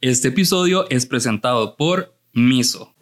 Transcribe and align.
Este 0.00 0.28
episodio 0.28 0.88
es 0.90 1.06
presentado 1.06 1.74
por 1.76 2.14
Miso. 2.32 2.94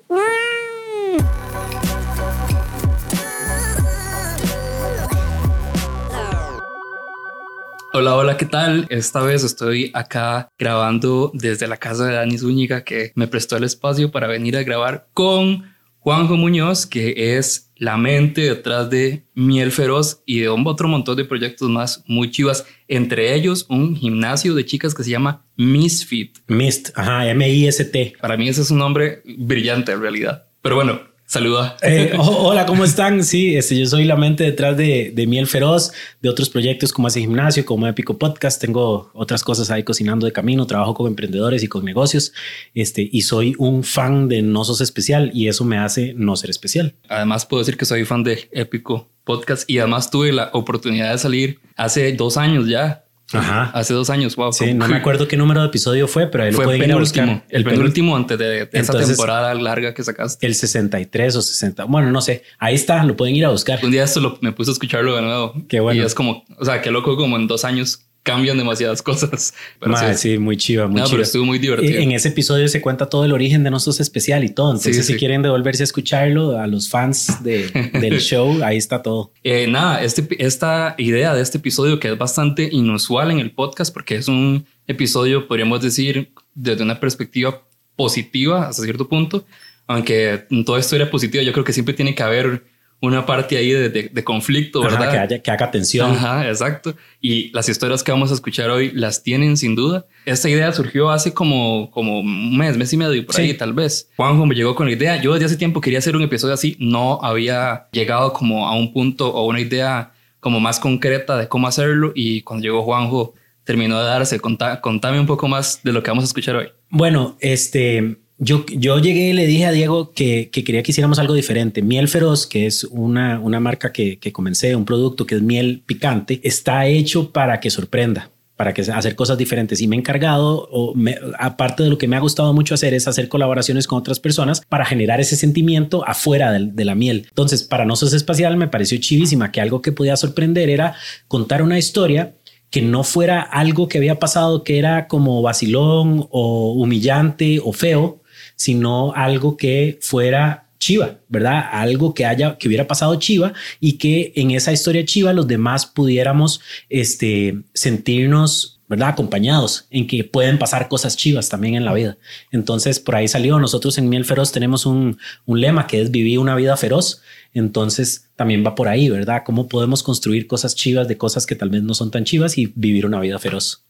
Hola, 7.93 8.17
hola, 8.17 8.39
¿qué 8.39 8.47
tal? 8.47 8.87
Esta 8.89 9.21
vez 9.21 9.45
estoy 9.45 9.91
acá 9.93 10.49
grabando 10.59 11.31
desde 11.35 11.69
la 11.69 11.77
casa 11.77 12.07
de 12.07 12.15
Dani 12.15 12.39
Zúñiga 12.39 12.83
que 12.83 13.13
me 13.15 13.29
prestó 13.29 13.59
el 13.59 13.65
espacio 13.65 14.11
para 14.11 14.27
venir 14.27 14.57
a 14.57 14.63
grabar 14.63 15.07
con 15.13 15.75
Juanjo 15.99 16.39
Muñoz, 16.39 16.87
que 16.87 17.37
es 17.37 17.66
la 17.77 17.97
mente 17.97 18.43
detrás 18.43 18.91
de 18.91 19.25
Miel 19.35 19.71
Feroz 19.71 20.23
y 20.27 20.41
de 20.41 20.51
un 20.51 20.67
otro 20.67 20.89
montón 20.89 21.17
de 21.17 21.25
proyectos 21.25 21.69
más 21.69 22.03
muy 22.07 22.31
chivas, 22.31 22.67
entre 22.89 23.35
ellos 23.35 23.67
un 23.69 23.97
gimnasio 23.97 24.55
de 24.55 24.65
chicas 24.65 24.95
que 24.95 25.05
se 25.05 25.11
llama 25.11 25.45
Misfit. 25.57 26.39
Mist, 26.49 26.91
ajá, 26.95 27.29
M-I-S-T. 27.29 28.15
Para 28.21 28.37
mí 28.37 28.49
ese 28.49 28.63
es 28.63 28.71
un 28.71 28.79
nombre 28.79 29.23
brillante 29.25 29.93
en 29.93 30.01
realidad. 30.01 30.47
Pero 30.63 30.77
bueno, 30.77 31.01
Saluda. 31.29 31.77
Eh, 31.83 32.13
hola, 32.19 32.67
¿cómo 32.67 32.85
están? 32.85 33.25
Sí, 33.25 33.57
este, 33.57 33.77
yo 33.77 33.87
soy 33.87 34.05
la 34.05 34.15
mente 34.15 34.45
detrás 34.45 34.77
de, 34.77 35.11
de, 35.13 35.27
Miel 35.27 35.49
Feroz, 35.49 35.91
de 36.23 36.29
otros 36.29 36.49
proyectos 36.49 36.93
como 36.93 37.09
ese 37.09 37.19
gimnasio, 37.19 37.65
como 37.67 37.89
Épico 37.89 38.17
Podcast. 38.17 38.61
Tengo 38.61 39.11
otras 39.13 39.43
cosas 39.43 39.73
ahí 39.73 39.83
cocinando 39.83 40.25
de 40.25 40.33
camino, 40.33 40.69
trabajo 40.69 40.95
con 40.95 41.09
emprendedores 41.09 41.65
y 41.65 41.69
con 41.69 41.85
negocios. 41.85 42.33
Este, 42.75 43.09
y 43.11 43.23
soy 43.23 43.57
un 43.59 43.83
fan 43.83 44.29
de 44.29 44.41
No 44.43 44.63
Sos 44.63 44.81
Especial 44.81 45.33
y 45.35 45.49
eso 45.49 45.65
me 45.65 45.79
hace 45.79 46.15
no 46.15 46.37
ser 46.37 46.51
especial. 46.51 46.95
Además, 47.09 47.45
puedo 47.45 47.61
decir 47.61 47.77
que 47.77 47.87
soy 47.87 48.05
fan 48.05 48.23
de 48.23 48.49
Épico 48.53 49.09
Podcast 49.25 49.69
y 49.69 49.81
además 49.81 50.13
tuve 50.13 50.33
la 50.33 50.51
oportunidad 50.53 51.11
de 51.11 51.19
salir 51.19 51.59
hace 51.75 52.13
dos 52.13 52.37
años 52.37 52.69
ya 52.69 53.06
Ajá. 53.39 53.71
Hace 53.75 53.95
dos 53.95 54.11
años, 54.11 54.37
wow. 54.37 54.53
Sí, 54.53 54.75
no 54.75 54.89
me 54.89 54.97
acuerdo 54.97 55.29
qué 55.29 55.37
número 55.37 55.61
de 55.61 55.69
episodio 55.69 56.09
fue, 56.09 56.27
pero 56.29 56.45
ahí 56.45 56.53
lo 56.53 56.63
pueden 56.63 56.83
ir 56.83 56.93
a 56.93 56.97
buscar. 56.97 57.45
El, 57.49 57.65
penúltimo 57.65 58.17
antes 58.17 58.39
de, 58.39 58.69
esa 58.73 58.99
temporada 58.99 59.55
larga 59.55 59.95
que 59.95 60.03
sacaste. 60.03 60.47
El 60.47 60.55
63 60.55 61.37
o 61.37 61.43
60. 61.43 61.85
Bueno, 61.85 62.11
no 62.11 62.21
sé. 62.21 62.43
Ahí 62.59 62.75
está, 62.75 63.05
lo 63.05 63.17
pueden 63.17 63.37
ir 63.37 63.45
a 63.45 63.51
buscar. 63.51 63.85
Un 63.85 63.91
día 63.91 64.05
esto 64.05 64.39
me 64.41 64.53
puse 64.53 64.71
a 64.71 64.73
escucharlo 64.73 65.17
de 65.17 65.23
nuevo. 65.23 65.55
Qué 65.69 65.81
bueno. 65.81 66.03
Y 66.03 66.05
es 66.05 66.15
como, 66.15 66.45
o 66.59 66.65
sea, 66.65 66.83
qué 66.83 66.91
loco 66.91 67.17
como 67.17 67.37
en 67.37 67.47
dos 67.47 67.65
años 67.65 68.06
cambian 68.27 68.59
demasiadas 68.59 69.03
cosas. 69.03 69.55
Pero 69.81 69.97
sí, 70.17 70.37
muy 70.37 70.57
chiva, 70.57 70.89
muy 70.89 71.01
no, 71.01 71.09
Pero 71.09 71.23
estuvo 71.23 71.45
muy 71.45 71.61
divertido. 71.61 72.01
En 72.01 72.11
ese 72.11 72.29
episodio 72.29 72.67
se 72.67 72.81
cuenta 72.81 73.09
todo 73.09 73.25
el 73.25 73.33
origen 73.33 73.63
de 73.63 73.71
nosotros 73.71 74.01
especial 74.01 74.43
y 74.43 74.49
todo. 74.49 74.73
Entonces, 74.73 75.07
si 75.07 75.15
quieren 75.15 75.43
devolverse 75.43 75.85
a 75.85 75.85
escucharlo, 75.85 76.59
a 76.59 76.67
los 76.67 76.91
fans 76.91 77.45
de, 77.45 77.69
del 78.01 78.19
show, 78.19 78.63
ahí 78.65 78.77
está 78.77 79.01
todo. 79.01 79.31
Eh, 79.45 79.69
nada, 79.69 80.03
este, 80.03 80.27
esta 80.45 80.97
idea 80.99 81.35
de 81.35 81.41
este 81.41 81.59
episodio 81.59 82.01
que 82.01 82.09
es 82.09 82.19
bastante 82.19 82.69
inusual 82.71 83.31
en 83.31 83.39
el 83.39 83.53
podcast 83.53 83.95
porque 83.95 84.17
es 84.17 84.27
un 84.27 84.67
episodio, 84.89 85.47
podríamos 85.47 85.81
decir, 85.81 86.33
desde 86.55 86.83
una 86.83 86.99
perspectiva 86.99 87.63
positiva 87.95 88.69
hasta 88.69 88.83
cierto 88.83 89.09
punto. 89.09 89.47
Aunque 89.87 90.47
en 90.51 90.65
toda 90.65 90.81
historia 90.81 91.09
positiva 91.09 91.45
yo 91.45 91.53
creo 91.53 91.65
que 91.65 91.73
siempre 91.73 91.95
tiene 91.95 92.13
que 92.17 92.25
haber 92.25 92.65
una 93.01 93.27
parte 93.27 93.57
ahí 93.57 93.71
de, 93.71 93.89
de, 93.91 94.25
conflicto, 94.25 94.81
¿verdad? 94.81 95.11
que, 95.11 95.19
haya, 95.19 95.43
que 95.43 95.51
haga 95.51 95.71
tensión. 95.71 96.13
Ajá, 96.13 96.49
exacto. 96.49 96.97
Y 97.21 97.51
las 97.53 97.69
historias 97.69 98.03
que 98.03 98.11
vamos 98.11 98.31
a 98.31 98.35
escuchar 98.35 98.71
hoy 98.71 98.91
las 98.93 99.23
tienen 99.23 99.57
sin 99.57 99.75
duda. 99.75 100.07
Esta 100.25 100.49
idea 100.49 100.73
surgió 100.73 101.11
hace 101.11 101.35
como, 101.35 101.91
como 101.91 102.21
un 102.21 102.57
mes, 102.57 102.77
mes 102.77 102.93
y 102.93 102.97
medio, 102.97 103.27
por 103.27 103.39
ahí 103.39 103.55
tal 103.55 103.75
vez. 103.75 104.09
Juanjo 104.17 104.47
me 104.47 104.55
llegó 104.55 104.75
con 104.75 104.87
la 104.87 104.93
idea. 104.93 105.21
Yo 105.21 105.35
desde 105.35 105.47
hace 105.47 105.57
tiempo 105.57 105.81
quería 105.81 105.99
hacer 105.99 106.17
un 106.17 106.23
episodio 106.23 106.55
así. 106.55 106.77
No 106.81 107.21
había 107.23 107.87
llegado 107.93 108.33
como 108.33 108.67
a 108.67 108.75
un 108.75 108.93
punto 108.93 109.29
o 109.29 109.47
una 109.47 109.61
idea 109.61 110.13
como 110.41 110.59
más 110.59 110.81
concreta 110.81 111.37
de 111.37 111.49
cómo 111.49 111.69
hacerlo. 111.69 112.13
Y 112.15 112.41
cuando 112.43 112.65
llegó 112.65 112.83
Juanjo, 112.83 113.35
terminó 113.65 113.99
de 114.01 114.07
darse. 114.07 114.41
contame 114.41 115.21
un 115.21 115.27
poco 115.27 115.49
más 115.49 115.83
de 115.83 115.93
lo 115.93 116.03
que 116.03 116.11
vamos 116.11 116.25
a 116.25 116.27
escuchar 116.27 116.57
hoy. 116.57 116.69
Bueno, 116.89 117.37
este 117.41 118.17
yo, 118.39 118.67
yo 118.67 118.99
llegué 118.99 119.31
y 119.31 119.33
le 119.33 119.47
dije 119.47 119.67
a 119.67 119.73
Diego 119.73 120.13
que, 120.13 120.51
que, 120.51 120.63
quería 120.63 120.83
que 120.83 120.93
hiciéramos 120.93 121.19
algo 121.19 121.35
diferente. 121.35 121.83
Miel 121.83 122.09
Feroz, 122.09 122.47
que 122.47 122.67
es 122.67 122.85
una, 122.85 123.41
una 123.41 123.61
marca 123.61 123.93
que, 123.93 124.19
que 124.19 124.33
comencé, 124.33 124.77
un 124.77 124.85
producto 124.85 125.27
que 125.27 125.37
es 125.37 125.43
miel 125.43 125.83
picante, 125.87 126.41
está 126.43 126.87
hecho 126.87 127.33
para 127.33 127.61
que 127.61 127.71
sorprenda 127.71 128.31
para 128.57 128.73
que 128.73 128.81
hacer 128.81 129.15
cosas 129.17 129.37
diferentes 129.37 129.83
y 129.83 129.87
me 129.87 129.97
he 129.97 129.99
encargado 129.99 130.67
o 130.73 130.95
aparte 131.39 131.83
de 131.83 131.91
lo 131.91 131.99
que 131.99 132.09
me 132.09 132.17
ha 132.17 132.21
gustado 132.21 132.55
mucho 132.55 132.73
hacer 132.73 132.95
es 132.95 133.07
hacer 133.07 133.29
colaboraciones 133.29 133.87
con 133.87 133.99
otras 133.99 134.19
personas 134.19 134.63
para 134.67 134.87
generar 134.87 135.21
ese 135.21 135.37
sentimiento 135.37 136.09
afuera 136.09 136.51
de, 136.53 136.71
de 136.73 136.85
la 136.87 136.95
miel. 136.95 137.27
Entonces, 137.29 137.65
para 137.65 137.85
nosotros 137.85 138.15
espacial 138.15 138.57
me 138.57 138.69
pareció 138.69 138.99
chivísima 138.99 139.53
que 139.53 139.61
algo 139.61 139.83
que 139.83 139.93
podía 139.93 140.17
sorprender 140.17 140.71
era 140.71 140.95
contar 141.29 141.63
una 141.63 141.77
historia 141.77 142.35
que 142.71 142.83
no 142.83 143.05
fuera 143.05 143.43
algo 143.43 143.89
que 143.89 143.99
había 143.99 144.19
pasado 144.19 144.65
que 144.65 144.79
era 144.79 145.07
como 145.07 145.43
vacilón 145.43 146.27
o 146.31 146.73
humillante 146.73 147.61
o 147.63 147.73
feo, 147.73 148.23
sino 148.57 149.13
algo 149.15 149.57
que 149.57 149.99
fuera 150.01 150.67
chiva, 150.79 151.19
¿verdad? 151.29 151.65
Algo 151.73 152.15
que 152.15 152.27
haya, 152.27 152.59
que 152.59 152.69
hubiera 152.69 152.87
pasado 152.87 153.15
chiva 153.17 153.53
y 153.81 153.93
que 153.93 154.33
en 154.37 154.51
esa 154.51 154.73
historia 154.73 155.05
chiva 155.05 155.33
los 155.33 155.47
demás 155.47 155.87
pudiéramos 155.87 156.61
este, 156.89 157.59
sentirnos 157.75 158.77
¿verdad? 158.89 159.09
Acompañados 159.09 159.87
en 159.91 160.07
que 160.07 160.23
pueden 160.23 160.59
pasar 160.59 160.89
cosas 160.89 161.17
chivas 161.17 161.49
también 161.49 161.75
en 161.75 161.85
la 161.85 161.93
vida. 161.93 162.19
Entonces, 162.53 163.01
por 163.01 163.17
ahí 163.17 163.27
salió, 163.27 163.59
nosotros 163.59 163.99
en 163.99 164.09
Miel 164.09 164.25
Feroz 164.25 164.53
tenemos 164.53 164.87
un, 164.87 165.19
un, 165.45 165.61
lema 165.61 165.87
que 165.87 166.01
es 166.01 166.11
vivir 166.11 166.39
una 166.39 166.55
vida 166.55 166.77
feroz. 166.77 167.21
Entonces, 167.53 168.29
también 168.37 168.65
va 168.65 168.75
por 168.75 168.87
ahí, 168.87 169.09
¿verdad? 169.09 169.43
¿Cómo 169.45 169.69
podemos 169.69 170.03
construir 170.03 170.47
cosas 170.47 170.77
chivas 170.77 171.09
de 171.09 171.19
cosas 171.19 171.47
que 171.47 171.57
tal 171.57 171.71
vez 171.71 171.83
no 171.83 171.95
son 171.95 172.11
tan 172.11 172.25
chivas 172.25 172.59
y 172.59 172.73
vivir 172.77 173.07
una 173.07 173.19
vida 173.19 173.39
feroz? 173.41 173.83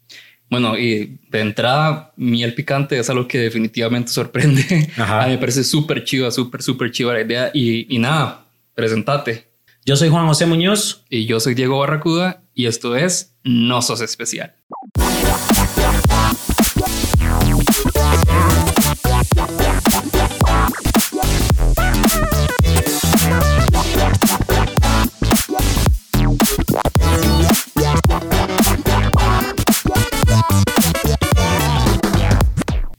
Bueno, 0.49 0.79
y 0.79 1.19
de 1.31 1.41
entrada, 1.41 2.13
miel 2.17 2.55
picante 2.55 2.99
es 2.99 3.11
algo 3.11 3.27
que 3.27 3.39
definitivamente 3.39 4.13
sorprende. 4.13 4.91
A 4.97 5.27
mí 5.27 5.33
me 5.33 5.39
parece 5.39 5.65
súper 5.65 6.05
chiva, 6.05 6.31
súper, 6.31 6.63
súper 6.63 6.91
chiva 6.93 7.13
la 7.13 7.23
idea. 7.23 7.51
Y, 7.53 7.95
y 7.95 7.99
nada, 7.99 8.47
presentate. 8.75 9.49
Yo 9.85 9.97
soy 9.97 10.09
Juan 10.09 10.27
José 10.27 10.47
Muñoz. 10.47 11.05
Y 11.11 11.27
yo 11.27 11.41
soy 11.41 11.55
Diego 11.55 11.79
Barracuda. 11.79 12.43
Y 12.55 12.67
esto 12.67 12.97
es 12.97 13.35
No 13.45 13.83
Sos 13.83 14.01
Especial. 14.01 14.55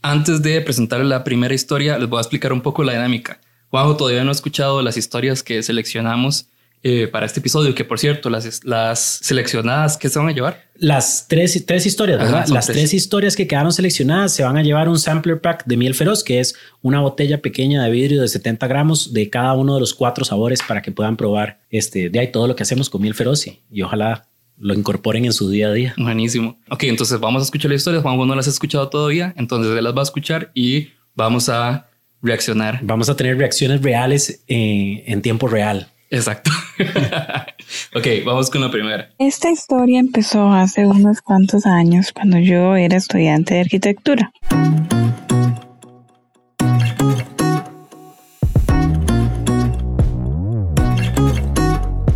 Antes 0.08 0.40
de 0.40 0.58
presentar 0.62 1.04
la 1.04 1.22
primera 1.22 1.52
historia, 1.52 1.98
les 1.98 2.08
voy 2.08 2.16
a 2.16 2.22
explicar 2.22 2.50
un 2.54 2.62
poco 2.62 2.82
la 2.82 2.94
dinámica. 2.94 3.42
Juanjo 3.68 3.94
todavía 3.98 4.24
no 4.24 4.30
ha 4.30 4.32
escuchado 4.32 4.80
las 4.80 4.96
historias 4.96 5.42
que 5.42 5.62
seleccionamos 5.62 6.46
eh, 6.82 7.08
para 7.08 7.26
este 7.26 7.40
episodio, 7.40 7.74
que 7.74 7.84
por 7.84 7.98
cierto, 7.98 8.30
las, 8.30 8.64
las 8.64 9.18
seleccionadas, 9.20 9.98
¿qué 9.98 10.08
se 10.08 10.18
van 10.18 10.28
a 10.28 10.32
llevar? 10.32 10.64
Las 10.76 11.28
tres, 11.28 11.62
tres 11.66 11.84
historias, 11.84 12.20
¿verdad? 12.20 12.46
las 12.48 12.68
tres. 12.68 12.94
historias 12.94 13.36
que 13.36 13.46
quedaron 13.46 13.70
seleccionadas 13.70 14.32
se 14.32 14.44
van 14.44 14.56
a 14.56 14.62
llevar 14.62 14.88
un 14.88 14.98
sampler 14.98 15.42
pack 15.42 15.66
de 15.66 15.76
miel 15.76 15.94
feroz, 15.94 16.24
que 16.24 16.40
es 16.40 16.54
una 16.80 17.00
botella 17.00 17.42
pequeña 17.42 17.84
de 17.84 17.90
vidrio 17.90 18.22
de 18.22 18.28
70 18.28 18.66
gramos 18.66 19.12
de 19.12 19.28
cada 19.28 19.52
uno 19.52 19.74
de 19.74 19.80
los 19.80 19.92
cuatro 19.92 20.24
sabores 20.24 20.60
para 20.66 20.80
que 20.80 20.90
puedan 20.90 21.18
probar 21.18 21.60
este, 21.68 22.08
de 22.08 22.18
ahí 22.18 22.32
todo 22.32 22.48
lo 22.48 22.56
que 22.56 22.62
hacemos 22.62 22.88
con 22.88 23.02
miel 23.02 23.14
feroz 23.14 23.46
y, 23.46 23.60
y 23.70 23.82
ojalá 23.82 24.27
lo 24.58 24.74
incorporen 24.74 25.24
en 25.24 25.32
su 25.32 25.50
día 25.50 25.68
a 25.68 25.72
día. 25.72 25.94
Buenísimo. 25.96 26.58
Ok, 26.70 26.84
entonces 26.84 27.18
vamos 27.20 27.42
a 27.42 27.44
escuchar 27.44 27.70
la 27.70 27.76
historia. 27.76 28.00
Juan 28.00 28.16
no 28.16 28.34
las 28.34 28.46
ha 28.46 28.50
escuchado 28.50 28.88
todavía, 28.88 29.34
entonces 29.36 29.76
él 29.76 29.84
las 29.84 29.94
va 29.94 30.00
a 30.00 30.04
escuchar 30.04 30.50
y 30.54 30.88
vamos 31.14 31.48
a 31.48 31.88
reaccionar. 32.22 32.80
Vamos 32.82 33.08
a 33.08 33.16
tener 33.16 33.38
reacciones 33.38 33.82
reales 33.82 34.42
eh, 34.48 35.04
en 35.06 35.22
tiempo 35.22 35.46
real. 35.48 35.88
Exacto. 36.10 36.50
ok, 37.94 38.06
vamos 38.24 38.50
con 38.50 38.62
la 38.62 38.70
primera. 38.70 39.10
Esta 39.18 39.50
historia 39.50 40.00
empezó 40.00 40.52
hace 40.52 40.86
unos 40.86 41.20
cuantos 41.20 41.66
años 41.66 42.12
cuando 42.12 42.38
yo 42.38 42.76
era 42.76 42.96
estudiante 42.96 43.54
de 43.54 43.60
arquitectura. 43.60 44.32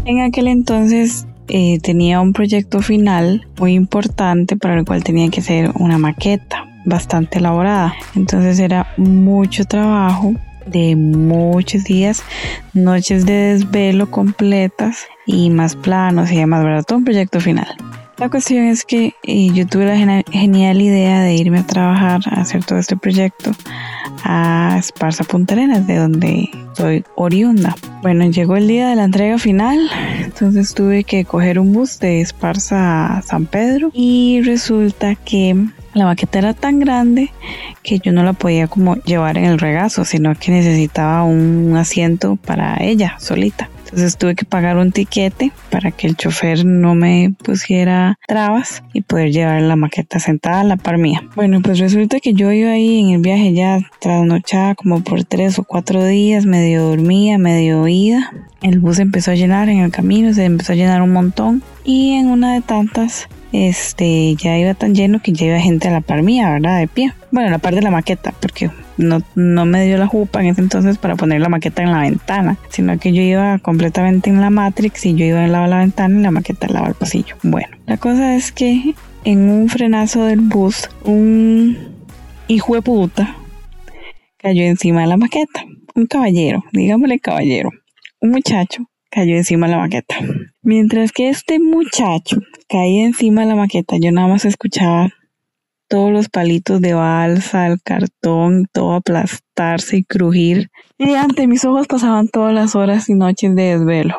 En 0.04 0.20
aquel 0.20 0.48
entonces 0.48 1.26
eh, 1.48 1.78
tenía 1.80 2.20
un 2.20 2.32
proyecto 2.32 2.80
final 2.80 3.46
muy 3.58 3.74
importante 3.74 4.56
para 4.56 4.78
el 4.78 4.84
cual 4.84 5.04
tenía 5.04 5.28
que 5.28 5.40
hacer 5.40 5.70
una 5.74 5.98
maqueta 5.98 6.66
bastante 6.84 7.38
elaborada. 7.38 7.94
Entonces 8.14 8.58
era 8.58 8.86
mucho 8.96 9.64
trabajo 9.64 10.34
de 10.66 10.94
muchos 10.96 11.84
días, 11.84 12.22
noches 12.72 13.26
de 13.26 13.54
desvelo 13.54 14.10
completas 14.10 15.06
y 15.26 15.50
más 15.50 15.76
planos 15.76 16.30
y 16.30 16.36
demás, 16.36 16.64
¿verdad? 16.64 16.84
Todo 16.86 16.98
un 16.98 17.04
proyecto 17.04 17.40
final. 17.40 17.76
La 18.22 18.30
cuestión 18.30 18.66
es 18.66 18.84
que 18.84 19.16
eh, 19.24 19.48
yo 19.52 19.66
tuve 19.66 19.84
la 19.84 20.22
genial 20.30 20.80
idea 20.80 21.22
de 21.22 21.34
irme 21.34 21.58
a 21.58 21.66
trabajar 21.66 22.20
a 22.26 22.42
hacer 22.42 22.64
todo 22.64 22.78
este 22.78 22.96
proyecto 22.96 23.50
a 24.22 24.76
Esparza 24.78 25.24
Punta 25.24 25.54
Arenas, 25.54 25.88
de 25.88 25.96
donde 25.96 26.48
soy 26.76 27.04
oriunda. 27.16 27.74
Bueno, 28.00 28.24
llegó 28.30 28.54
el 28.54 28.68
día 28.68 28.90
de 28.90 28.94
la 28.94 29.02
entrega 29.02 29.38
final, 29.38 29.90
entonces 30.20 30.72
tuve 30.72 31.02
que 31.02 31.24
coger 31.24 31.58
un 31.58 31.72
bus 31.72 31.98
de 31.98 32.20
Esparza 32.20 33.16
a 33.16 33.22
San 33.22 33.46
Pedro 33.46 33.90
y 33.92 34.40
resulta 34.42 35.16
que 35.16 35.56
La 35.92 36.04
maqueta 36.04 36.38
era 36.38 36.54
tan 36.54 36.78
grande 36.78 37.32
que 37.82 37.98
yo 37.98 38.12
no 38.12 38.22
la 38.22 38.34
podía 38.34 38.68
como 38.68 38.94
llevar 39.02 39.36
en 39.36 39.46
el 39.46 39.58
regazo, 39.58 40.04
sino 40.04 40.32
que 40.36 40.52
necesitaba 40.52 41.24
un 41.24 41.74
asiento 41.76 42.36
para 42.36 42.76
ella 42.80 43.16
solita. 43.18 43.68
Entonces 43.92 44.16
tuve 44.16 44.34
que 44.34 44.46
pagar 44.46 44.78
un 44.78 44.90
tiquete 44.90 45.52
para 45.70 45.90
que 45.90 46.06
el 46.06 46.16
chofer 46.16 46.64
no 46.64 46.94
me 46.94 47.34
pusiera 47.44 48.18
trabas 48.26 48.82
y 48.94 49.02
poder 49.02 49.32
llevar 49.32 49.60
la 49.60 49.76
maqueta 49.76 50.18
sentada 50.18 50.60
a 50.60 50.64
la 50.64 50.78
par 50.78 50.96
mía. 50.96 51.22
Bueno, 51.36 51.60
pues 51.60 51.78
resulta 51.78 52.18
que 52.18 52.32
yo 52.32 52.50
iba 52.52 52.70
ahí 52.70 53.00
en 53.00 53.10
el 53.10 53.20
viaje 53.20 53.52
ya 53.52 53.80
trasnochada 54.00 54.74
como 54.74 55.04
por 55.04 55.24
tres 55.24 55.58
o 55.58 55.64
cuatro 55.64 56.06
días, 56.06 56.46
medio 56.46 56.84
dormía, 56.84 57.36
medio 57.36 57.82
oída. 57.82 58.32
El 58.62 58.78
bus 58.78 58.98
empezó 58.98 59.32
a 59.32 59.34
llenar 59.34 59.68
en 59.68 59.80
el 59.80 59.90
camino, 59.90 60.32
se 60.32 60.46
empezó 60.46 60.72
a 60.72 60.76
llenar 60.76 61.02
un 61.02 61.12
montón 61.12 61.62
y 61.84 62.14
en 62.14 62.28
una 62.28 62.54
de 62.54 62.62
tantas 62.62 63.28
este 63.52 64.34
ya 64.36 64.56
iba 64.56 64.72
tan 64.72 64.94
lleno 64.94 65.20
que 65.20 65.32
ya 65.32 65.46
iba 65.46 65.60
gente 65.60 65.88
a 65.88 65.92
la 65.92 66.00
par 66.00 66.22
mía, 66.22 66.50
¿verdad? 66.50 66.78
De 66.78 66.88
pie. 66.88 67.12
Bueno, 67.30 67.50
la 67.50 67.58
par 67.58 67.74
de 67.74 67.82
la 67.82 67.90
maqueta, 67.90 68.32
porque 68.40 68.70
no, 68.96 69.22
no 69.34 69.66
me 69.66 69.84
dio 69.86 69.96
la 69.98 70.06
jupa 70.06 70.40
en 70.40 70.48
ese 70.48 70.60
entonces 70.60 70.98
para 70.98 71.16
poner 71.16 71.40
la 71.40 71.48
maqueta 71.48 71.82
en 71.82 71.92
la 71.92 72.00
ventana, 72.00 72.56
sino 72.68 72.98
que 72.98 73.12
yo 73.12 73.22
iba 73.22 73.58
completamente 73.58 74.30
en 74.30 74.40
la 74.40 74.50
Matrix 74.50 75.06
y 75.06 75.14
yo 75.14 75.24
iba 75.24 75.44
al 75.44 75.52
lado 75.52 75.64
de 75.64 75.70
la 75.70 75.78
ventana 75.78 76.18
y 76.18 76.22
la 76.22 76.30
maqueta 76.30 76.66
al 76.66 76.74
lado 76.74 76.86
del 76.86 76.94
pasillo. 76.94 77.36
Bueno, 77.42 77.76
la 77.86 77.96
cosa 77.96 78.36
es 78.36 78.52
que 78.52 78.94
en 79.24 79.48
un 79.48 79.68
frenazo 79.68 80.24
del 80.24 80.40
bus, 80.40 80.88
un 81.04 81.76
hijo 82.48 82.74
de 82.74 82.82
puta 82.82 83.36
cayó 84.38 84.62
encima 84.64 85.02
de 85.02 85.06
la 85.06 85.16
maqueta. 85.16 85.64
Un 85.94 86.06
caballero, 86.06 86.64
digámosle 86.72 87.18
caballero, 87.18 87.70
un 88.20 88.30
muchacho 88.30 88.84
cayó 89.10 89.36
encima 89.36 89.66
de 89.66 89.72
la 89.72 89.78
maqueta. 89.78 90.16
Mientras 90.62 91.12
que 91.12 91.28
este 91.28 91.58
muchacho 91.58 92.38
caía 92.68 93.04
encima 93.04 93.42
de 93.42 93.48
la 93.48 93.56
maqueta, 93.56 93.96
yo 94.00 94.10
nada 94.10 94.28
más 94.28 94.44
escuchaba 94.44 95.10
todos 95.92 96.10
los 96.10 96.30
palitos 96.30 96.80
de 96.80 96.94
balsa, 96.94 97.66
el 97.66 97.82
cartón, 97.82 98.66
todo 98.72 98.94
aplastarse 98.94 99.98
y 99.98 100.04
crujir. 100.04 100.70
Y 100.96 101.12
ante 101.16 101.46
mis 101.46 101.66
ojos 101.66 101.86
pasaban 101.86 102.28
todas 102.28 102.54
las 102.54 102.74
horas 102.74 103.10
y 103.10 103.14
noches 103.14 103.54
de 103.54 103.76
desvelo, 103.76 104.16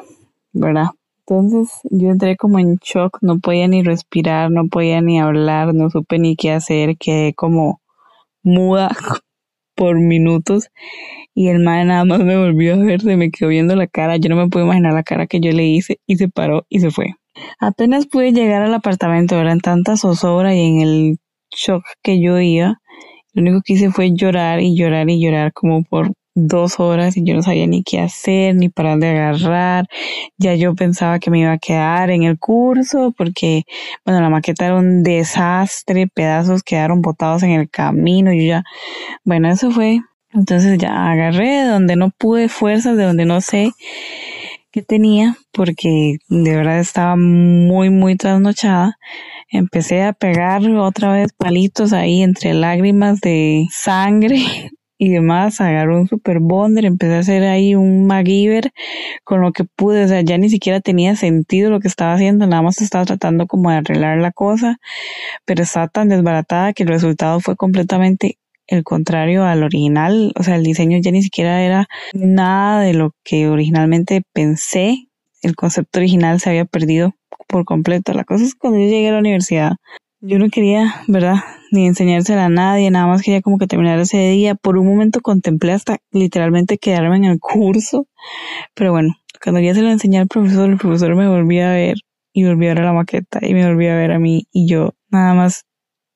¿verdad? 0.52 0.90
Entonces 1.25 1.80
yo 1.90 2.12
entré 2.12 2.38
como 2.38 2.60
en 2.60 2.75
shock, 2.75 3.18
no 3.22 3.40
podía 3.40 3.68
ni 3.68 3.81
respirar, 3.81 4.52
no 4.52 4.68
podía 4.68 5.02
ni 5.02 5.20
hablar, 5.20 5.74
no 5.74 5.90
supe 5.90 6.20
ni 6.20 6.36
qué 6.36 6.52
hacer, 6.52 6.96
quedé 6.96 7.34
como 7.34 7.81
muda 8.44 8.90
por 9.75 10.00
minutos 10.00 10.70
y 11.34 11.48
el 11.48 11.58
man 11.58 11.88
nada 11.88 12.06
más 12.06 12.20
me 12.20 12.38
volvió 12.38 12.75
a 12.75 12.86
ver, 12.86 13.02
se 13.02 13.18
me 13.18 13.31
quedó 13.31 13.50
viendo 13.50 13.75
la 13.75 13.88
cara, 13.88 14.18
yo 14.18 14.30
no 14.30 14.36
me 14.36 14.48
puedo 14.48 14.68
imaginar 14.68 14.94
la 14.94 15.02
cara 15.02 15.25
que 15.25 15.40
yo 15.40 15.52
le 15.52 15.66
hice 15.66 16.00
y 16.06 16.18
se 16.18 16.30
paró 16.30 16.68
y 16.70 16.81
se 16.81 16.92
fue. 16.92 17.16
Apenas 17.60 18.06
pude 18.06 18.31
llegar 18.31 18.62
al 18.62 18.75
apartamento, 18.75 19.40
eran 19.40 19.60
tanta 19.60 19.98
zozobra 19.98 20.54
y 20.54 20.68
en 20.68 20.81
el 20.81 21.18
shock 21.55 21.83
que 22.01 22.21
yo 22.21 22.39
iba, 22.39 22.79
lo 23.33 23.41
único 23.41 23.61
que 23.65 23.73
hice 23.73 23.91
fue 23.91 24.11
llorar 24.13 24.61
y 24.61 24.75
llorar 24.75 25.09
y 25.09 25.19
llorar 25.19 25.53
como 25.53 25.83
por 25.83 26.13
dos 26.35 26.79
horas 26.79 27.15
y 27.17 27.23
yo 27.23 27.35
no 27.35 27.44
sabía 27.44 27.67
ni 27.67 27.83
qué 27.83 28.00
hacer, 28.00 28.55
ni 28.55 28.69
para 28.69 28.91
dónde 28.91 29.09
agarrar. 29.09 29.88
Ya 30.38 30.55
yo 30.55 30.75
pensaba 30.75 31.19
que 31.19 31.29
me 31.31 31.39
iba 31.39 31.51
a 31.51 31.57
quedar 31.57 32.09
en 32.11 32.23
el 32.23 32.38
curso 32.39 33.13
porque, 33.17 33.63
bueno, 34.05 34.21
la 34.21 34.29
maqueta 34.29 34.65
era 34.65 34.75
un 34.75 35.03
desastre, 35.03 36.07
pedazos 36.07 36.63
quedaron 36.63 37.01
botados 37.01 37.44
en 37.44 37.51
el 37.51 37.69
camino 37.69 38.33
y 38.33 38.47
ya, 38.47 38.63
bueno, 39.23 39.50
eso 39.50 39.71
fue. 39.71 40.00
Entonces 40.31 40.77
ya 40.79 41.11
agarré 41.11 41.63
donde 41.65 41.95
no 41.95 42.09
pude 42.09 42.50
fuerzas, 42.50 42.97
de 42.97 43.03
donde 43.03 43.25
no 43.25 43.41
sé 43.41 43.71
qué 44.74 44.81
tenía, 44.81 45.38
porque 45.52 46.18
de 46.30 46.56
verdad 46.56 46.80
estaba 46.80 47.16
muy, 47.16 47.92
muy 47.92 48.18
trasnochada. 48.18 48.98
Empecé 49.50 50.02
a 50.04 50.14
pegar 50.14 50.68
otra 50.68 51.14
vez 51.14 51.31
palitos 51.38 51.94
ahí 51.94 52.24
entre 52.24 52.56
lágrimas 52.56 53.22
de 53.22 53.68
sangre 53.72 54.38
y 54.98 55.10
demás, 55.10 55.62
agarré 55.62 55.96
un 55.96 56.08
super 56.08 56.40
bonder, 56.40 56.86
empecé 56.86 57.16
a 57.16 57.20
hacer 57.20 57.44
ahí 57.44 57.75
un 57.75 58.08
MacGyver 58.08 58.72
con 59.24 59.42
lo 59.42 59.52
que 59.52 59.64
pude, 59.64 60.06
o 60.06 60.08
sea, 60.08 60.22
ya 60.22 60.40
ni 60.40 60.50
siquiera 60.50 60.81
tenía 60.81 61.16
sentido 61.16 61.70
lo 61.70 61.80
que 61.80 61.88
estaba 61.88 62.14
haciendo, 62.14 62.48
nada 62.48 62.64
más 62.64 62.81
estaba 62.81 63.06
tratando 63.06 63.46
como 63.46 63.70
de 63.70 63.78
arreglar 63.78 64.18
la 64.18 64.31
cosa, 64.31 64.78
pero 65.46 65.62
estaba 65.64 65.88
tan 65.88 66.10
desbaratada 66.10 66.74
que 66.74 66.84
el 66.84 66.90
resultado 66.90 67.40
fue 67.42 67.56
completamente 67.56 68.40
el 68.68 68.83
contrario 68.83 69.45
al 69.45 69.63
original, 69.63 70.33
o 70.38 70.44
sea, 70.44 70.56
el 70.56 70.63
diseño 70.63 70.98
ya 71.01 71.12
ni 71.12 71.21
siquiera 71.21 71.62
era 71.62 71.88
nada 72.13 72.81
de 72.81 72.94
lo 72.94 73.12
que 73.24 73.48
originalmente 73.48 74.24
pensé, 74.33 75.07
el 75.42 75.56
concepto 75.56 76.00
original 76.00 76.39
se 76.39 76.50
había 76.50 76.65
perdido 76.65 77.13
por 77.48 77.65
completo. 77.65 78.13
La 78.13 78.24
cosa 78.24 78.44
es 78.45 78.56
cuando 78.56 78.80
yo 78.80 78.86
llegué 78.86 79.10
a 79.10 79.13
la 79.13 79.19
universidad, 79.19 79.74
yo 80.21 80.39
no 80.39 80.50
quería, 80.50 81.04
¿verdad? 81.07 81.36
Ni 81.71 81.86
enseñársela 81.86 82.45
a 82.45 82.50
nadie, 82.50 82.89
nada 82.89 83.07
más 83.07 83.21
quería 83.21 83.42
como 83.42 83.57
que 83.57 83.68
terminar 83.68 84.00
ese 84.00 84.30
día. 84.30 84.56
Por 84.56 84.77
un 84.77 84.88
momento 84.88 85.19
contemplé 85.19 85.74
hasta 85.74 85.98
literalmente 86.12 86.77
quedarme 86.77 87.18
en 87.18 87.25
el 87.25 87.39
curso. 87.39 88.07
Pero 88.74 88.94
bueno, 88.94 89.15
cuando 89.44 89.60
ya 89.60 89.75
se 89.75 89.81
lo 89.81 89.89
enseñé 89.89 90.19
al 90.19 90.27
profesor, 90.27 90.69
el 90.69 90.77
profesor 90.77 91.15
me 91.15 91.27
volvía 91.27 91.71
a 91.71 91.74
ver 91.74 91.98
y 92.31 92.45
volvió 92.45 92.71
a 92.71 92.74
ver 92.75 92.83
la 92.86 92.94
maqueta 92.94 93.39
y 93.42 93.54
me 93.54 93.68
volvía 93.68 93.94
a 93.94 93.98
ver 93.98 94.12
a 94.12 94.19
mí 94.19 94.48
y 94.51 94.68
yo 94.68 94.94
nada 95.10 95.33
más 95.33 95.65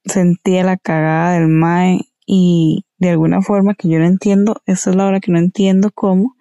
sentía 0.06 0.64
la 0.64 0.78
cagada 0.78 1.34
del 1.34 1.50
mae 1.50 2.00
y 2.28 2.86
de 3.00 3.12
alguna 3.12 3.42
forma 3.42 3.74
que 3.74 3.90
yo 3.90 4.00
no 4.00 4.06
entiendo, 4.06 4.62
esta 4.66 4.90
es 4.92 4.96
la 4.96 5.06
hora 5.08 5.22
que 5.22 5.32
no 5.32 5.40
entiendo 5.40 5.92
cómo, 5.96 6.36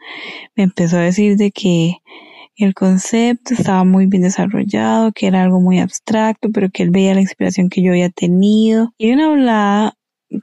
me 0.56 0.64
empezó 0.64 0.98
a 0.98 1.02
decir 1.02 1.36
de 1.36 1.52
que 1.52 1.98
el 2.56 2.74
concepto 2.74 3.54
estaba 3.54 3.84
muy 3.84 4.06
bien 4.06 4.22
desarrollado, 4.22 5.12
que 5.12 5.28
era 5.28 5.42
algo 5.42 5.60
muy 5.60 5.78
abstracto, 5.78 6.48
pero 6.52 6.70
que 6.70 6.82
él 6.82 6.90
veía 6.90 7.14
la 7.14 7.20
inspiración 7.20 7.68
que 7.68 7.82
yo 7.82 7.92
había 7.92 8.10
tenido. 8.10 8.94
Y 8.98 9.12
una 9.12 9.26
hablada 9.26 9.94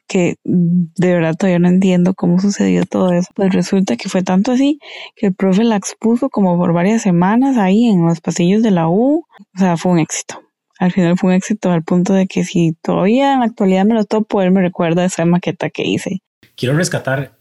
que 0.07 0.35
de 0.43 1.13
verdad 1.13 1.35
todavía 1.35 1.59
no 1.59 1.67
entiendo 1.67 2.13
cómo 2.13 2.39
sucedió 2.39 2.85
todo 2.85 3.11
eso. 3.11 3.29
Pues 3.35 3.51
resulta 3.53 3.97
que 3.97 4.09
fue 4.09 4.23
tanto 4.23 4.51
así 4.51 4.79
que 5.15 5.27
el 5.27 5.35
profe 5.35 5.63
la 5.63 5.75
expuso 5.75 6.29
como 6.29 6.57
por 6.57 6.71
varias 6.71 7.01
semanas 7.01 7.57
ahí 7.57 7.87
en 7.87 8.05
los 8.05 8.21
pasillos 8.21 8.63
de 8.63 8.71
la 8.71 8.87
U. 8.87 9.25
O 9.55 9.59
sea, 9.59 9.75
fue 9.75 9.91
un 9.91 9.99
éxito. 9.99 10.39
Al 10.79 10.91
final 10.91 11.17
fue 11.17 11.29
un 11.29 11.35
éxito 11.35 11.71
al 11.71 11.83
punto 11.83 12.13
de 12.13 12.27
que 12.27 12.43
si 12.43 12.73
todavía 12.81 13.33
en 13.33 13.39
la 13.39 13.45
actualidad 13.45 13.85
me 13.85 13.93
lo 13.93 14.05
topo, 14.05 14.41
él 14.41 14.51
me 14.51 14.61
recuerda 14.61 15.05
esa 15.05 15.25
maqueta 15.25 15.69
que 15.69 15.83
hice. 15.83 16.21
Quiero 16.55 16.75
rescatar, 16.75 17.37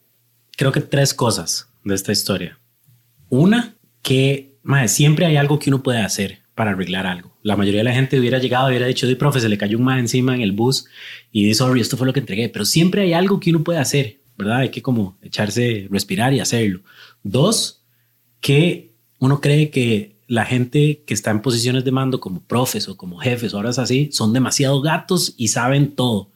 creo 0.57 0.73
que 0.73 0.81
tres 0.81 1.15
cosas 1.15 1.69
de 1.85 1.95
esta 1.95 2.13
historia. 2.13 2.59
Una, 3.29 3.75
que 4.03 4.57
siempre 4.87 5.27
hay 5.27 5.37
algo 5.37 5.59
que 5.59 5.71
uno 5.71 5.83
puede 5.83 6.01
hacer 6.01 6.43
para 6.55 6.73
arreglar 6.73 7.07
algo. 7.07 7.37
La 7.43 7.57
mayoría 7.57 7.81
de 7.81 7.85
la 7.85 7.95
gente 7.95 8.21
hubiera 8.21 8.39
llegado, 8.39 8.69
hubiera 8.69 8.87
dicho, 8.87 9.07
di 9.07 9.15
profe, 9.15 9.41
se 9.41 9.49
le 9.49 9.59
cayó 9.59 9.79
un 9.79 9.85
más 9.85 9.99
encima 9.99 10.35
en 10.35 10.43
el 10.43 10.53
bus 10.53 10.87
y 11.33 11.47
dice, 11.47 11.59
sorry, 11.59 11.81
esto 11.81 11.97
fue 11.97 12.07
lo 12.07 12.13
que 12.13 12.21
entregué. 12.21 12.49
Pero 12.49 12.65
siempre 12.65 13.03
hay 13.03 13.15
algo 13.15 13.41
que 13.41 13.51
uno 13.51 13.65
puede 13.65 13.79
hacer, 13.79 14.21
¿verdad? 14.37 14.59
Hay 14.59 14.69
que 14.69 14.83
como 14.83 15.17
echarse, 15.23 15.89
respirar 15.91 16.35
y 16.35 16.41
hacerlo. 16.41 16.83
Dos, 17.23 17.85
que 18.41 18.93
uno 19.19 19.41
cree 19.41 19.71
que 19.71 20.12
la 20.33 20.47
gente 20.47 21.03
que 21.07 21.13
está 21.13 21.31
en 21.31 21.43
posiciones 21.43 21.85
de 21.85 21.93
mando 21.93 22.19
como 22.19 22.41
profes 22.41 22.89
o 22.89 22.97
como 22.97 23.19
jefes 23.19 23.53
o 23.53 23.59
horas 23.59 23.79
así 23.79 24.09
son 24.13 24.33
demasiado 24.33 24.81
gatos 24.81 25.35
y 25.37 25.49
saben 25.49 25.95
todo. 25.95 26.31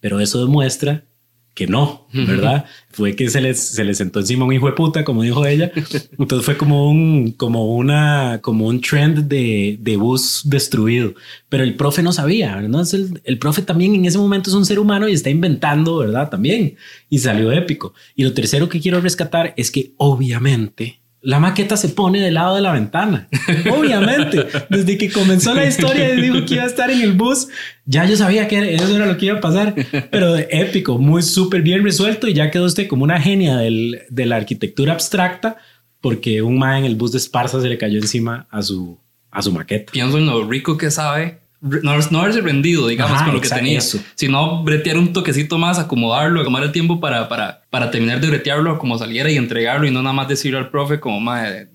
Pero 0.00 0.20
eso 0.20 0.40
demuestra 0.40 1.04
que 1.52 1.66
no, 1.66 2.06
¿verdad? 2.14 2.64
fue 2.92 3.14
que 3.14 3.28
se 3.28 3.42
les, 3.42 3.60
se 3.60 3.84
les 3.84 3.98
sentó 3.98 4.20
encima 4.20 4.46
un 4.46 4.54
hijo 4.54 4.68
de 4.68 4.72
puta, 4.72 5.04
como 5.04 5.22
dijo 5.22 5.44
ella. 5.44 5.70
Entonces 6.18 6.46
fue 6.46 6.56
como 6.56 6.88
un, 6.90 7.32
como 7.32 7.76
una, 7.76 8.40
como 8.40 8.68
un 8.68 8.80
trend 8.80 9.28
de, 9.28 9.76
de 9.78 9.96
bus 9.98 10.40
destruido. 10.46 11.12
Pero 11.50 11.62
el 11.62 11.74
profe 11.74 12.02
no 12.02 12.14
sabía, 12.14 12.56
¿verdad? 12.56 12.88
El, 12.94 13.20
el 13.22 13.38
profe 13.38 13.60
también 13.60 13.94
en 13.94 14.06
ese 14.06 14.16
momento 14.16 14.48
es 14.48 14.56
un 14.56 14.64
ser 14.64 14.78
humano 14.78 15.10
y 15.10 15.12
está 15.12 15.28
inventando, 15.28 15.98
¿verdad? 15.98 16.30
También. 16.30 16.76
Y 17.10 17.18
salió 17.18 17.52
épico. 17.52 17.92
Y 18.16 18.24
lo 18.24 18.32
tercero 18.32 18.70
que 18.70 18.80
quiero 18.80 19.02
rescatar 19.02 19.52
es 19.58 19.70
que 19.70 19.92
obviamente 19.98 21.01
la 21.22 21.38
maqueta 21.38 21.76
se 21.76 21.88
pone 21.88 22.20
del 22.20 22.34
lado 22.34 22.56
de 22.56 22.60
la 22.60 22.72
ventana. 22.72 23.28
Obviamente, 23.70 24.46
desde 24.68 24.98
que 24.98 25.10
comenzó 25.10 25.54
la 25.54 25.64
historia 25.64 26.12
y 26.12 26.20
dijo 26.20 26.44
que 26.44 26.54
iba 26.54 26.64
a 26.64 26.66
estar 26.66 26.90
en 26.90 27.00
el 27.00 27.12
bus, 27.12 27.48
ya 27.86 28.04
yo 28.04 28.16
sabía 28.16 28.48
que 28.48 28.74
eso 28.74 28.94
era 28.94 29.06
lo 29.06 29.16
que 29.16 29.26
iba 29.26 29.38
a 29.38 29.40
pasar, 29.40 29.74
pero 30.10 30.36
épico, 30.36 30.98
muy 30.98 31.22
súper 31.22 31.62
bien 31.62 31.84
resuelto 31.84 32.26
y 32.26 32.34
ya 32.34 32.50
quedó 32.50 32.64
usted 32.64 32.88
como 32.88 33.04
una 33.04 33.20
genia 33.20 33.56
del, 33.56 34.02
de 34.10 34.26
la 34.26 34.36
arquitectura 34.36 34.92
abstracta 34.92 35.58
porque 36.00 36.42
un 36.42 36.58
ma 36.58 36.78
en 36.78 36.84
el 36.84 36.96
bus 36.96 37.12
de 37.12 37.18
Esparza 37.18 37.62
se 37.62 37.68
le 37.68 37.78
cayó 37.78 37.98
encima 37.98 38.48
a 38.50 38.60
su, 38.62 38.98
a 39.30 39.40
su 39.40 39.52
maqueta. 39.52 39.92
Pienso 39.92 40.18
en 40.18 40.26
lo 40.26 40.44
rico 40.48 40.76
que 40.76 40.90
sabe 40.90 41.41
no, 41.62 41.96
no 42.10 42.20
haberse 42.20 42.40
rendido, 42.40 42.88
digamos, 42.88 43.22
con 43.22 43.34
lo 43.34 43.40
que 43.40 43.48
tenía, 43.48 43.80
sino 43.80 44.64
bretear 44.64 44.98
un 44.98 45.12
toquecito 45.12 45.58
más, 45.58 45.78
acomodarlo, 45.78 46.42
tomar 46.42 46.64
el 46.64 46.72
tiempo 46.72 46.98
para, 46.98 47.28
para, 47.28 47.62
para 47.70 47.90
terminar 47.92 48.20
de 48.20 48.26
bretearlo 48.26 48.78
como 48.78 48.98
saliera 48.98 49.30
y 49.30 49.36
entregarlo 49.36 49.86
y 49.86 49.92
no 49.92 50.02
nada 50.02 50.12
más 50.12 50.26
decirle 50.26 50.58
al 50.58 50.70
profe 50.70 50.98
como, 50.98 51.20
madre, 51.20 51.68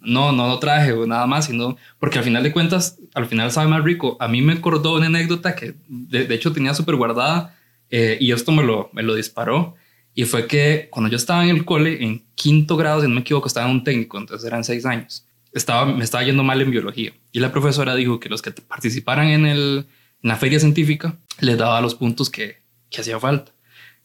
no, 0.00 0.32
no 0.32 0.48
lo 0.48 0.58
traje 0.58 0.92
o 0.92 1.06
nada 1.06 1.26
más, 1.26 1.46
sino 1.46 1.76
porque 2.00 2.18
al 2.18 2.24
final 2.24 2.42
de 2.42 2.52
cuentas, 2.52 2.98
al 3.14 3.26
final 3.26 3.52
sabe 3.52 3.68
más 3.68 3.84
rico. 3.84 4.16
A 4.18 4.26
mí 4.26 4.42
me 4.42 4.54
acordó 4.54 4.96
una 4.96 5.06
anécdota 5.06 5.54
que 5.54 5.74
de, 5.86 6.34
hecho 6.34 6.52
tenía 6.52 6.74
súper 6.74 6.96
guardada 6.96 7.54
eh, 7.90 8.18
y 8.20 8.32
esto 8.32 8.50
me 8.50 8.64
lo, 8.64 8.90
me 8.92 9.04
lo 9.04 9.14
disparó. 9.14 9.76
Y 10.14 10.24
fue 10.24 10.48
que 10.48 10.88
cuando 10.90 11.08
yo 11.08 11.16
estaba 11.16 11.44
en 11.44 11.50
el 11.50 11.64
cole, 11.64 12.04
en 12.04 12.24
quinto 12.34 12.76
grado, 12.76 13.00
si 13.00 13.06
no 13.06 13.14
me 13.14 13.20
equivoco, 13.20 13.46
estaba 13.46 13.66
en 13.66 13.76
un 13.76 13.84
técnico, 13.84 14.18
entonces 14.18 14.46
eran 14.46 14.64
seis 14.64 14.84
años 14.84 15.24
estaba, 15.52 15.86
me 15.86 16.04
estaba 16.04 16.24
yendo 16.24 16.42
mal 16.42 16.60
en 16.60 16.70
biología. 16.70 17.12
Y 17.32 17.40
la 17.40 17.52
profesora 17.52 17.94
dijo 17.94 18.20
que 18.20 18.28
los 18.28 18.42
que 18.42 18.52
participaran 18.52 19.28
en, 19.28 19.46
el, 19.46 19.86
en 20.22 20.28
la 20.28 20.36
feria 20.36 20.58
científica 20.58 21.16
les 21.40 21.58
daba 21.58 21.80
los 21.80 21.94
puntos 21.94 22.30
que, 22.30 22.58
que 22.90 23.00
hacía 23.00 23.18
falta. 23.18 23.52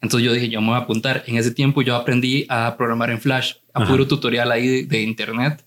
Entonces 0.02 0.26
yo 0.26 0.34
dije, 0.34 0.50
yo 0.50 0.62
me 0.62 0.68
voy 0.68 0.76
a 0.76 0.80
apuntar. 0.80 1.24
En 1.28 1.38
ese 1.38 1.52
tiempo 1.52 1.82
yo 1.82 1.96
aprendí 1.96 2.46
a 2.50 2.76
programar 2.78 3.10
en 3.10 3.20
Flash, 3.20 3.54
a 3.74 3.86
puro 3.86 4.08
tutorial 4.08 4.52
ahí 4.52 4.84
de, 4.84 5.02
internet. 5.02 5.64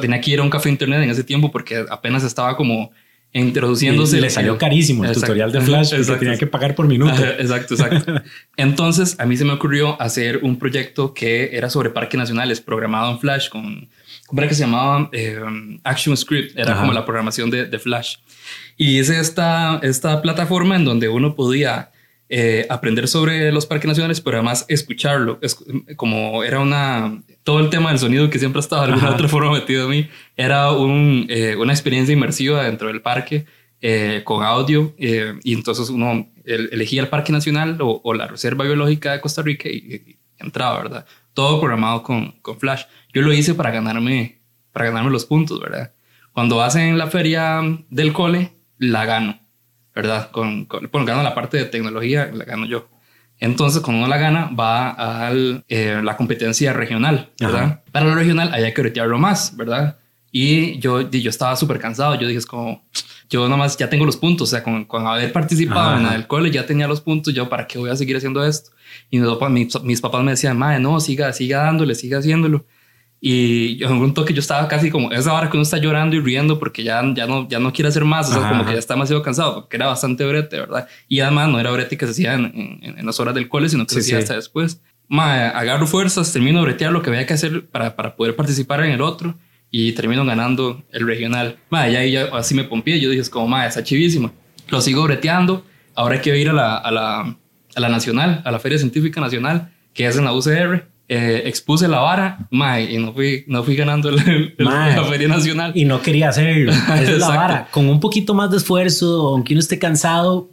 tenía 0.00 0.20
que 0.20 0.30
ir 0.32 0.40
a 0.40 0.42
un 0.42 0.50
café 0.50 0.68
internet 0.68 1.02
en 1.02 1.10
ese 1.10 1.22
tiempo 1.22 1.52
porque 1.52 1.84
apenas 1.88 2.24
estaba 2.24 2.56
como 2.56 2.90
introduciéndose. 3.32 4.18
Y 4.18 4.20
le 4.20 4.30
salió 4.30 4.58
carísimo 4.58 5.04
el 5.04 5.12
tutorial 5.12 5.52
de 5.52 5.60
Flash 5.60 5.94
porque 5.94 6.16
tenía 6.16 6.38
que 6.38 6.46
pagar 6.48 6.74
por 6.74 6.88
minuto. 6.88 7.14
exacto, 7.38 7.74
exacto. 7.74 8.22
Entonces 8.56 9.16
a 9.20 9.26
mí 9.26 9.36
se 9.36 9.44
me 9.44 9.52
ocurrió 9.52 10.00
hacer 10.02 10.38
un 10.42 10.58
proyecto 10.58 11.14
que 11.14 11.56
era 11.56 11.70
sobre 11.70 11.90
parques 11.90 12.18
nacionales, 12.18 12.60
programado 12.60 13.12
en 13.12 13.20
Flash 13.20 13.48
con, 13.50 13.88
¿cómo 14.26 14.40
era 14.40 14.48
que 14.48 14.54
se 14.54 14.64
llamaba? 14.64 15.08
Eh, 15.12 15.40
Action 15.84 16.16
Script, 16.16 16.58
era 16.58 16.76
como 16.76 16.92
la 16.92 17.04
programación 17.04 17.50
de, 17.50 17.66
de, 17.66 17.78
Flash. 17.78 18.16
Y 18.76 18.98
hice 18.98 19.20
esta, 19.20 19.78
esta 19.82 20.22
plataforma 20.22 20.76
en 20.76 20.84
donde 20.84 21.08
uno 21.08 21.34
podía 21.34 21.90
eh, 22.30 22.66
aprender 22.70 23.06
sobre 23.06 23.52
los 23.52 23.66
parques 23.66 23.86
nacionales, 23.86 24.20
pero 24.20 24.38
además 24.38 24.64
escucharlo. 24.68 25.38
Es, 25.42 25.56
como 25.96 26.42
era 26.42 26.58
una. 26.58 27.22
Todo 27.42 27.60
el 27.60 27.68
tema 27.68 27.90
del 27.90 27.98
sonido 27.98 28.30
que 28.30 28.38
siempre 28.38 28.58
ha 28.58 28.60
estado 28.60 28.86
de 28.86 28.92
alguna 28.92 29.10
otra 29.10 29.28
forma 29.28 29.52
metido 29.52 29.86
a 29.86 29.88
mí, 29.88 30.08
era 30.36 30.72
un, 30.72 31.26
eh, 31.28 31.54
una 31.56 31.72
experiencia 31.72 32.14
inmersiva 32.14 32.64
dentro 32.64 32.88
del 32.88 33.02
parque 33.02 33.44
eh, 33.82 34.22
con 34.24 34.42
audio. 34.42 34.94
y 34.98 35.52
entonces 35.52 35.90
uno 35.90 36.26
elegía 36.46 37.02
el 37.02 37.08
Parque 37.08 37.32
Nacional 37.32 37.76
o, 37.80 38.14
la 38.14 38.26
Reserva 38.26 38.64
Biológica 38.64 39.12
de 39.12 39.20
Costa 39.20 39.42
Rica 39.42 39.68
y, 39.68 40.16
entraba, 40.38 40.82
¿verdad? 40.82 41.06
Todo 41.34 41.60
programado 41.60 42.02
con, 42.02 42.32
con 42.40 42.58
Flash. 42.58 42.84
Yo 43.12 43.22
lo 43.22 43.32
hice 43.32 43.54
para 43.54 43.70
ganarme, 43.70 44.40
para 44.72 44.86
ganarme 44.86 45.10
los 45.10 45.26
puntos, 45.26 45.60
¿verdad? 45.60 45.92
Cuando 46.32 46.62
hacen 46.62 46.96
la 46.96 47.08
feria 47.08 47.60
del 47.90 48.12
cole, 48.12 48.56
la 48.78 49.04
gano 49.04 49.44
¿verdad? 49.94 50.30
Con, 50.30 50.64
con, 50.64 50.88
bueno, 50.90 51.06
gano 51.06 51.22
la 51.22 51.34
parte 51.34 51.56
de 51.56 51.64
tecnología, 51.66 52.30
la 52.32 52.44
gano 52.44 52.66
yo. 52.66 52.88
Entonces, 53.38 53.82
cuando 53.82 54.00
uno 54.00 54.08
la 54.08 54.18
gana, 54.18 54.50
va 54.58 54.94
a 54.96 55.32
eh, 55.68 56.00
la 56.02 56.16
competencia 56.16 56.72
regional, 56.72 57.30
¿verdad? 57.38 57.82
Para 57.92 58.06
la 58.06 58.14
regional 58.14 58.52
hay 58.52 58.72
que 58.72 58.80
bretearlo 58.80 59.18
más, 59.18 59.56
¿verdad? 59.56 59.98
Y 60.30 60.78
yo, 60.78 61.08
yo 61.10 61.30
estaba 61.30 61.54
súper 61.56 61.78
cansado. 61.78 62.14
Yo 62.16 62.26
dije, 62.26 62.38
es 62.38 62.46
como, 62.46 62.84
yo 63.30 63.48
nomás 63.48 63.76
ya 63.76 63.88
tengo 63.88 64.04
los 64.04 64.16
puntos. 64.16 64.48
O 64.48 64.50
sea, 64.50 64.62
con, 64.62 64.84
con 64.84 65.06
haber 65.06 65.32
participado 65.32 65.98
en 65.98 66.06
el 66.12 66.26
cole, 66.26 66.50
ya 66.50 66.66
tenía 66.66 66.86
los 66.86 67.00
puntos. 67.00 67.32
Yo, 67.34 67.48
¿para 67.48 67.66
qué 67.66 67.78
voy 67.78 67.90
a 67.90 67.96
seguir 67.96 68.16
haciendo 68.16 68.44
esto? 68.44 68.70
Y 69.10 69.18
mis, 69.18 69.82
mis 69.82 70.00
papás 70.00 70.22
me 70.22 70.32
decían, 70.32 70.58
madre, 70.58 70.80
no, 70.80 71.00
siga, 71.00 71.32
siga 71.32 71.62
dándole, 71.62 71.94
siga 71.94 72.18
haciéndolo. 72.18 72.64
Y 73.26 73.82
en 73.82 73.92
un 73.92 74.12
toque 74.12 74.34
yo 74.34 74.40
estaba 74.40 74.68
casi 74.68 74.90
como 74.90 75.10
esa 75.10 75.32
hora 75.32 75.48
que 75.48 75.56
uno 75.56 75.62
está 75.62 75.78
llorando 75.78 76.14
y 76.14 76.20
riendo 76.20 76.58
porque 76.58 76.84
ya, 76.84 77.02
ya, 77.14 77.26
no, 77.26 77.48
ya 77.48 77.58
no 77.58 77.72
quiere 77.72 77.88
hacer 77.88 78.04
más, 78.04 78.28
o 78.28 78.34
sea, 78.34 78.50
como 78.50 78.66
que 78.66 78.72
ya 78.72 78.78
está 78.78 78.92
demasiado 78.92 79.22
cansado, 79.22 79.54
porque 79.54 79.76
era 79.76 79.86
bastante 79.86 80.26
brete, 80.26 80.60
¿verdad? 80.60 80.86
Y 81.08 81.20
además 81.20 81.48
no 81.48 81.58
era 81.58 81.70
brete 81.70 81.96
que 81.96 82.04
se 82.04 82.12
hacía 82.12 82.34
en, 82.34 82.80
en, 82.82 83.06
las 83.06 83.18
horas 83.20 83.34
del 83.34 83.48
cole, 83.48 83.70
sino 83.70 83.86
que 83.86 83.94
se 83.94 84.00
hacía 84.00 84.18
hasta 84.18 84.34
después. 84.34 84.82
Ma, 85.08 85.48
agarro 85.48 85.86
fuerzas, 85.86 86.34
termino 86.34 86.58
de 86.58 86.66
bretear 86.66 86.92
lo 86.92 87.00
que 87.00 87.08
había 87.08 87.24
que 87.24 87.32
hacer 87.32 87.64
para, 87.64 87.96
para 87.96 88.14
poder 88.14 88.36
participar 88.36 88.84
en 88.84 88.92
el 88.92 89.00
otro 89.00 89.34
y 89.76 89.90
termino 89.90 90.24
ganando 90.24 90.84
el 90.92 91.04
regional. 91.04 91.56
Ma, 91.68 91.88
ya, 91.88 92.04
ya 92.04 92.28
así 92.32 92.54
me 92.54 92.62
pompié, 92.62 93.00
yo 93.00 93.10
dije, 93.10 93.22
es 93.22 93.28
como, 93.28 93.48
ma, 93.48 93.66
está 93.66 93.82
chivísimo. 93.82 94.30
Lo 94.68 94.80
sigo 94.80 95.02
breteando, 95.02 95.64
ahora 95.96 96.14
hay 96.14 96.20
que 96.20 96.38
ir 96.38 96.48
a 96.48 96.52
la, 96.52 96.76
a 96.76 96.92
la, 96.92 97.36
a 97.74 97.80
la 97.80 97.88
nacional, 97.88 98.40
a 98.44 98.52
la 98.52 98.60
Feria 98.60 98.78
Científica 98.78 99.20
Nacional, 99.20 99.72
que 99.92 100.06
es 100.06 100.16
en 100.16 100.26
la 100.26 100.32
UCR 100.32 100.86
eh, 101.08 101.42
expuse 101.46 101.88
la 101.88 101.98
vara, 101.98 102.48
y 102.88 102.98
no 102.98 103.12
fui, 103.12 103.42
no 103.48 103.64
fui 103.64 103.74
ganando 103.74 104.12
la 104.12 105.04
Feria 105.10 105.26
Nacional. 105.26 105.72
Y 105.74 105.86
no 105.86 106.00
quería 106.00 106.28
hacerlo. 106.28 106.70
Esa 106.94 107.02
es 107.02 107.18
la 107.18 107.28
vara. 107.30 107.68
Con 107.72 107.88
un 107.88 107.98
poquito 107.98 108.32
más 108.32 108.52
de 108.52 108.58
esfuerzo, 108.58 109.30
aunque 109.30 109.54
uno 109.54 109.60
esté 109.60 109.80
cansado, 109.80 110.50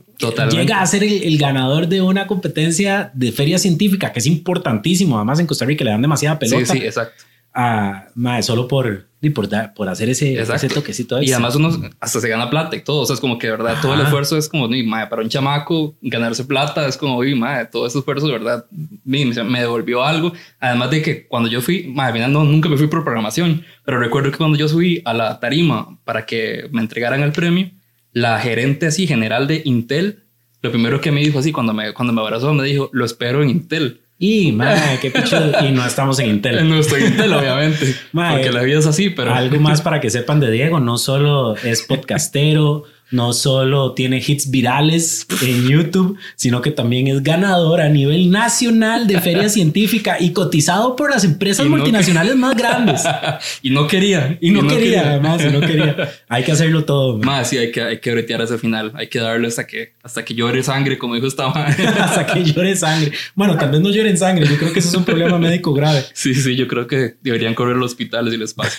llega 0.50 0.82
a 0.82 0.88
ser 0.88 1.04
el, 1.04 1.38
ganador 1.38 1.88
de 1.88 2.02
una 2.02 2.26
competencia 2.26 3.12
de 3.14 3.32
feria 3.32 3.60
científica, 3.60 4.12
que 4.12 4.18
es 4.18 4.26
importantísimo. 4.26 5.16
Además, 5.18 5.40
en 5.40 5.46
Costa 5.46 5.66
Rica 5.66 5.84
le 5.84 5.92
dan 5.92 6.02
demasiada 6.02 6.40
pelota. 6.40 6.66
Sí, 6.66 6.80
sí, 6.80 6.86
exacto. 6.86 7.24
A, 7.54 8.08
solo 8.42 8.68
por, 8.68 9.08
por, 9.34 9.50
por 9.76 9.90
hacer 9.90 10.10
ese, 10.10 10.40
ese 10.40 10.70
toquecito. 10.70 11.22
Y 11.22 11.32
además 11.32 11.56
uno 11.56 11.90
hasta 12.00 12.22
se 12.22 12.30
gana 12.30 12.50
plata 12.50 12.76
y 12.76 12.82
todo. 12.82 13.02
O 13.02 13.06
sea, 13.06 13.14
es 13.14 13.20
como 13.20 13.38
que 13.38 13.48
de 13.48 13.52
verdad 13.52 13.78
todo 13.82 13.94
el 13.94 14.02
esfuerzo 14.02 14.38
es 14.38 14.48
como, 14.48 14.68
madre, 14.68 15.08
para 15.10 15.22
un 15.22 15.30
chamaco 15.30 15.96
ganarse 16.02 16.46
plata 16.46 16.88
es 16.88 16.98
como, 16.98 17.18
uy, 17.18 17.36
madre, 17.36 17.68
todo 17.72 17.86
ese 17.86 18.00
esfuerzo 18.00 18.28
de 18.28 18.34
verdad 18.34 18.66
me, 19.04 19.26
me, 19.26 19.60
devolvió 19.60 20.04
algo. 20.04 20.34
Además 20.60 20.92
de 20.92 21.02
que 21.02 21.28
cuando 21.28 21.50
yo 21.50 21.62
fui, 21.62 21.88
madre, 21.88 22.08
al 22.08 22.14
final 22.14 22.34
no, 22.34 22.44
nunca 22.44 22.70
me 22.70 22.78
fui 22.78 22.88
por 22.88 23.04
programación, 23.04 23.64
pero 23.84 24.00
recuerdo 24.00 24.32
que 24.32 24.38
cuando 24.38 24.58
yo 24.58 24.68
subí 24.68 25.02
a 25.06 25.14
la 25.14 25.40
tarima 25.40 26.00
para 26.06 26.26
que 26.26 26.70
me 26.72 26.82
entregaran 26.82 27.22
el 27.22 27.32
premio, 27.32 27.70
la 28.14 28.40
gerente 28.40 28.88
así 28.88 29.08
general 29.08 29.48
de 29.48 29.62
Intel, 29.66 30.24
lo 30.62 30.72
primero 30.72 31.02
que 31.02 31.12
me 31.12 31.22
dijo 31.22 31.40
así 31.40 31.52
cuando 31.52 31.74
me, 31.74 31.94
cuando 31.94 32.14
me 32.14 32.22
abrazó, 32.22 32.54
me 32.54 32.64
dijo, 32.64 32.90
lo 32.94 33.06
espero 33.06 33.42
en 33.42 33.50
Intel. 33.50 34.01
Y, 34.24 34.52
madre, 34.52 35.00
qué 35.02 35.10
picho. 35.10 35.36
y 35.68 35.72
no 35.72 35.84
estamos 35.84 36.20
en 36.20 36.30
Intel. 36.30 36.68
No 36.70 36.76
estoy 36.76 37.02
en 37.02 37.08
Intel, 37.08 37.34
obviamente. 37.34 37.96
porque 38.14 38.52
la 38.52 38.62
vida 38.62 38.78
es 38.78 38.86
así, 38.86 39.10
pero. 39.10 39.34
Algo 39.34 39.60
más 39.60 39.82
para 39.82 40.00
que 40.00 40.12
sepan 40.12 40.40
de 40.40 40.52
Diego: 40.52 40.80
no 40.80 41.00
solo 41.00 41.56
es 41.56 41.82
podcastero, 41.82 42.84
no 43.12 43.34
solo 43.34 43.94
tiene 43.94 44.24
hits 44.26 44.50
virales 44.50 45.28
en 45.42 45.68
YouTube, 45.68 46.18
sino 46.36 46.62
que 46.62 46.72
también 46.72 47.08
es 47.08 47.22
ganador 47.22 47.82
a 47.82 47.90
nivel 47.90 48.32
nacional 48.32 49.08
de 49.08 49.20
feria 49.20 49.50
científica 49.50 50.18
y 50.20 50.32
cotizado 50.32 50.96
por 50.96 51.12
las 51.12 51.24
empresas 51.24 51.68
multinacionales 51.68 52.36
más 52.36 52.56
grandes. 52.56 53.04
y 53.62 53.70
no 53.70 53.88
quería. 53.88 54.38
Y 54.42 54.52
no, 54.52 54.66
quería, 54.66 55.10
además, 55.10 55.44
y 55.46 55.52
no 55.52 55.60
quería. 55.60 56.12
Hay 56.30 56.44
que 56.44 56.54
hacerlo 56.54 56.86
todo. 56.86 57.18
Más, 57.18 57.50
sí, 57.50 57.58
hay 57.58 57.72
que, 57.72 57.82
hay 57.82 58.00
que 58.00 58.12
bretear 58.12 58.42
ese 58.42 58.58
final. 58.58 58.92
Hay 58.96 59.08
que 59.08 59.20
darle 59.20 59.48
hasta 59.48 59.68
que, 59.68 59.94
hasta 60.02 60.24
que 60.24 60.34
llore 60.34 60.64
sangre, 60.64 60.98
como 60.98 61.16
dijo 61.16 61.28
esta 61.28 61.48
hasta 61.50 62.26
que 62.26 62.44
llore 62.44 62.76
sangre. 62.76 63.12
Bueno, 63.36 63.58
tal 63.58 63.72
vez 63.72 63.82
no 63.82 63.90
lloren 63.90 64.18
sangre. 64.18 64.48
Yo 64.48 64.58
creo 64.58 64.72
que 64.72 64.80
eso 64.80 64.90
es 64.90 64.96
un 64.96 65.04
problema 65.04 65.38
médico 65.38 65.74
grave. 65.74 66.04
Sí, 66.14 66.34
sí, 66.34 66.56
yo 66.56 66.68
creo 66.68 66.88
que 66.88 67.16
deberían 67.22 67.54
correr 67.54 67.76
los 67.76 67.92
hospitales 67.92 68.34
y 68.34 68.38
les 68.38 68.54
pasa. 68.54 68.78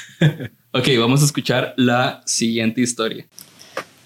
ok, 0.73 0.89
vamos 0.99 1.23
a 1.23 1.27
escuchar 1.27 1.75
la 1.77 2.23
siguiente 2.25 2.81
historia. 2.81 3.27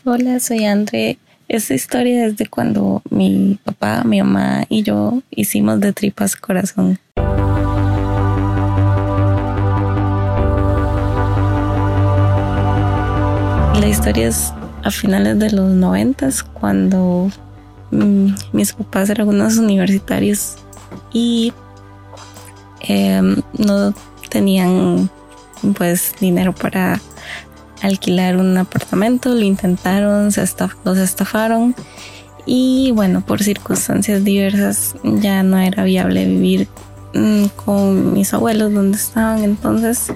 Hola, 0.09 0.39
soy 0.39 0.65
André. 0.67 1.19
Esta 1.49 1.75
historia 1.75 2.27
es 2.27 2.37
de 2.37 2.47
cuando 2.47 3.03
mi 3.11 3.59
papá, 3.65 4.05
mi 4.05 4.23
mamá 4.23 4.65
y 4.69 4.85
yo 4.85 5.21
hicimos 5.33 5.81
de 5.81 5.93
tripas 5.93 6.37
corazón. 6.37 7.01
La 13.81 13.89
historia 13.89 14.29
es 14.29 14.53
a 14.85 14.93
finales 14.93 15.41
de 15.41 15.51
los 15.51 15.73
noventas, 15.73 16.45
cuando 16.45 17.29
mm, 17.91 18.29
mis 18.53 18.75
papás 18.75 19.11
eran 19.11 19.27
unos 19.27 19.57
universitarios 19.57 20.55
y 21.13 21.53
em, 22.79 23.43
no 23.59 23.93
tenían 24.31 25.11
pues 25.77 26.15
dinero 26.21 26.55
para 26.55 27.01
alquilar 27.83 28.37
un 28.37 28.57
apartamento, 28.57 29.35
lo 29.35 29.43
intentaron, 29.43 30.33
se 30.33 30.45
los 30.85 30.99
estafaron 30.99 31.75
y 32.47 32.93
bueno, 32.93 33.23
por 33.23 33.43
circunstancias 33.43 34.23
diversas 34.23 34.95
ya 35.03 35.43
no 35.43 35.59
era 35.59 35.83
viable 35.85 36.27
vivir 36.27 36.69
mm, 37.13 37.47
con 37.65 38.15
mis 38.15 38.33
abuelos 38.33 38.73
donde 38.73 38.97
estaban. 38.97 39.43
Entonces, 39.43 40.13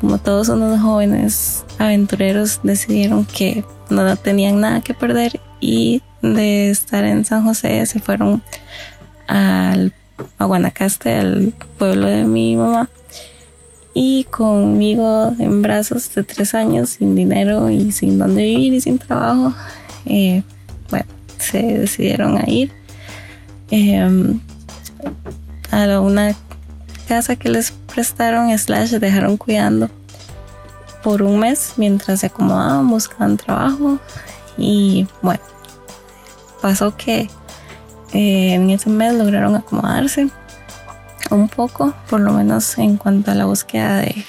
como 0.00 0.18
todos 0.18 0.48
unos 0.48 0.80
jóvenes 0.80 1.64
aventureros, 1.78 2.60
decidieron 2.62 3.24
que 3.24 3.64
no 3.90 4.16
tenían 4.16 4.60
nada 4.60 4.80
que 4.80 4.94
perder 4.94 5.40
y 5.60 6.02
de 6.22 6.70
estar 6.70 7.04
en 7.04 7.24
San 7.24 7.44
José 7.44 7.84
se 7.86 7.98
fueron 7.98 8.42
al, 9.26 9.92
a 10.38 10.44
Guanacaste, 10.44 11.14
al 11.16 11.52
pueblo 11.76 12.06
de 12.06 12.24
mi 12.24 12.56
mamá 12.56 12.88
y 13.94 14.24
conmigo 14.24 15.34
en 15.38 15.62
brazos 15.62 16.14
de 16.14 16.22
tres 16.22 16.54
años, 16.54 16.90
sin 16.90 17.14
dinero 17.14 17.70
y 17.70 17.92
sin 17.92 18.18
dónde 18.18 18.42
vivir 18.42 18.74
y 18.74 18.80
sin 18.80 18.98
trabajo, 18.98 19.54
eh, 20.06 20.42
bueno, 20.90 21.06
se 21.38 21.62
decidieron 21.62 22.38
a 22.38 22.48
ir 22.48 22.72
em, 23.70 24.40
a 25.70 26.00
una 26.00 26.34
casa 27.08 27.36
que 27.36 27.48
les 27.48 27.70
prestaron, 27.70 28.56
slash, 28.56 28.90
dejaron 28.92 29.36
cuidando 29.36 29.90
por 31.02 31.22
un 31.22 31.38
mes 31.38 31.74
mientras 31.76 32.20
se 32.20 32.26
acomodaban, 32.26 32.88
buscaban 32.88 33.36
trabajo 33.36 33.98
y 34.56 35.06
bueno, 35.22 35.40
pasó 36.60 36.96
que 36.96 37.30
eh, 38.12 38.54
en 38.54 38.70
ese 38.70 38.90
mes 38.90 39.14
lograron 39.14 39.54
acomodarse 39.54 40.28
un 41.30 41.48
poco, 41.48 41.94
por 42.08 42.20
lo 42.20 42.32
menos 42.32 42.78
en 42.78 42.96
cuanto 42.96 43.30
a 43.30 43.34
la 43.34 43.44
búsqueda 43.44 43.98
de 43.98 44.24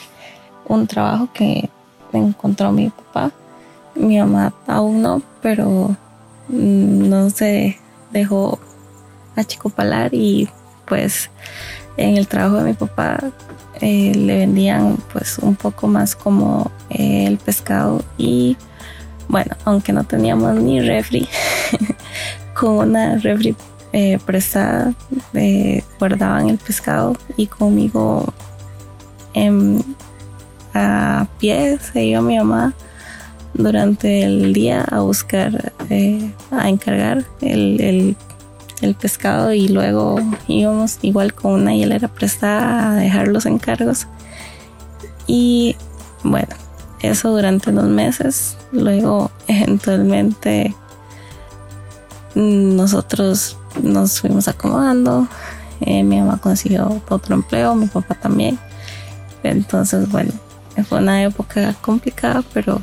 un 0.65 0.87
trabajo 0.87 1.29
que 1.33 1.69
encontró 2.13 2.71
mi 2.71 2.89
papá. 2.89 3.31
Mi 3.95 4.19
mamá 4.19 4.53
aún 4.67 5.01
no, 5.01 5.21
pero 5.41 5.95
no 6.47 7.29
se 7.29 7.79
dejó 8.11 8.59
achicopalar 9.35 10.13
y 10.13 10.49
pues 10.85 11.29
en 11.97 12.17
el 12.17 12.27
trabajo 12.27 12.57
de 12.57 12.63
mi 12.63 12.73
papá 12.73 13.19
eh, 13.81 14.13
le 14.15 14.39
vendían 14.39 14.97
pues 15.13 15.37
un 15.39 15.55
poco 15.55 15.87
más 15.87 16.15
como 16.15 16.71
el 16.89 17.37
pescado 17.37 18.03
y 18.17 18.57
bueno, 19.27 19.55
aunque 19.63 19.93
no 19.93 20.03
teníamos 20.03 20.55
ni 20.55 20.81
refri, 20.81 21.27
con 22.55 22.89
una 22.89 23.17
refri 23.17 23.55
eh, 23.91 24.19
prestada, 24.23 24.93
eh, 25.33 25.83
guardaban 25.97 26.49
el 26.49 26.57
pescado 26.59 27.17
y 27.37 27.47
conmigo 27.47 28.31
em, 29.33 29.81
a 30.73 31.27
pie 31.39 31.79
se 31.79 32.03
iba 32.03 32.21
mi 32.21 32.37
mamá 32.37 32.73
durante 33.55 34.23
el 34.23 34.53
día 34.53 34.85
a 34.91 34.99
buscar, 34.99 35.73
eh, 35.89 36.31
a 36.51 36.69
encargar 36.69 37.25
el, 37.41 38.15
el, 38.81 38.95
pescado 38.95 39.53
y 39.53 39.67
luego 39.67 40.19
íbamos 40.47 40.99
igual 41.01 41.33
con 41.33 41.53
una 41.53 41.73
hielera 41.73 42.07
prestada 42.07 42.93
a 42.93 42.95
dejar 42.95 43.27
los 43.27 43.45
encargos. 43.45 44.07
Y 45.25 45.75
bueno, 46.23 46.55
eso 47.01 47.31
durante 47.31 47.71
dos 47.71 47.87
meses. 47.87 48.57
Luego, 48.71 49.31
eventualmente, 49.47 50.75
nosotros 52.35 53.58
nos 53.81 54.21
fuimos 54.21 54.47
acomodando. 54.47 55.27
Eh, 55.81 56.03
mi 56.03 56.19
mamá 56.19 56.39
consiguió 56.41 57.01
otro 57.09 57.35
empleo, 57.35 57.75
mi 57.75 57.87
papá 57.87 58.15
también. 58.15 58.59
Entonces, 59.43 60.09
bueno, 60.09 60.31
fue 60.87 60.99
una 60.99 61.23
época 61.23 61.73
complicada, 61.81 62.43
pero 62.53 62.81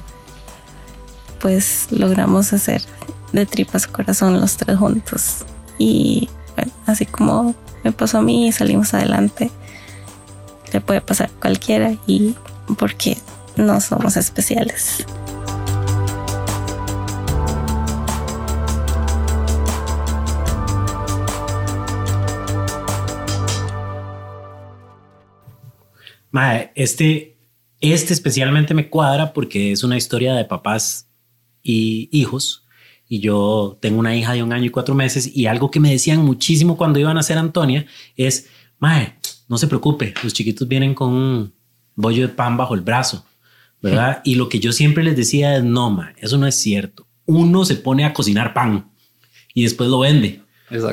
pues 1.40 1.88
logramos 1.90 2.52
hacer 2.52 2.83
de 3.33 3.47
tripas 3.47 3.87
corazón 3.87 4.40
los 4.40 4.57
tres 4.57 4.78
juntos. 4.78 5.45
Y 5.78 6.28
bueno, 6.57 6.73
así 6.87 7.07
como 7.07 7.55
me 7.85 7.93
pasó 7.93 8.19
a 8.19 8.23
mí 8.23 8.49
y 8.49 8.52
salimos 8.52 8.95
adelante, 8.95 9.50
le 10.73 10.81
puede 10.81 11.00
pasar 11.00 11.31
a 11.31 11.40
cualquiera 11.40 11.95
y 12.07 12.35
porque 12.78 13.19
no 13.57 13.81
somos 13.81 14.16
especiales. 14.16 15.05
Este, 26.75 27.37
este 27.81 28.12
especialmente 28.12 28.75
me 28.75 28.88
cuadra 28.88 29.33
porque 29.33 29.73
es 29.73 29.85
una 29.85 29.97
historia 29.97 30.35
de 30.35 30.45
papás 30.45 31.09
y 31.62 32.09
hijos. 32.12 32.64
Y 33.09 33.21
yo 33.21 33.78
tengo 33.81 34.00
una 34.00 34.16
hija 34.16 34.33
de 34.33 34.43
un 34.43 34.52
año 34.52 34.64
y 34.64 34.71
cuatro 34.71 34.95
meses 34.95 35.31
y 35.33 35.47
algo 35.47 35.71
que 35.71 35.78
me 35.78 35.93
decían 35.93 36.25
muchísimo 36.25 36.76
cuando 36.76 36.99
iban 36.99 37.16
a 37.19 37.23
ser 37.23 37.38
Antonia 37.38 37.87
es, 38.16 38.49
Mae, 38.78 39.14
no 39.49 39.59
se 39.59 39.69
preocupe, 39.69 40.12
los 40.23 40.33
chiquitos 40.33 40.66
vienen 40.66 40.95
con 40.95 41.12
un 41.12 41.52
bollo 41.95 42.26
de 42.26 42.35
pan 42.35 42.57
bajo 42.57 42.75
el 42.75 42.81
brazo, 42.81 43.25
¿verdad? 43.81 44.21
Y 44.25 44.35
lo 44.35 44.49
que 44.49 44.59
yo 44.59 44.73
siempre 44.73 45.05
les 45.05 45.16
decía 45.16 45.57
es, 45.57 45.64
no, 45.64 45.90
mae, 45.90 46.14
eso 46.19 46.37
no 46.37 46.47
es 46.47 46.57
cierto. 46.57 47.07
Uno 47.25 47.64
se 47.64 47.76
pone 47.76 48.05
a 48.05 48.12
cocinar 48.12 48.55
pan 48.55 48.90
y 49.55 49.62
después 49.62 49.88
lo 49.88 50.00
vende, 50.00 50.43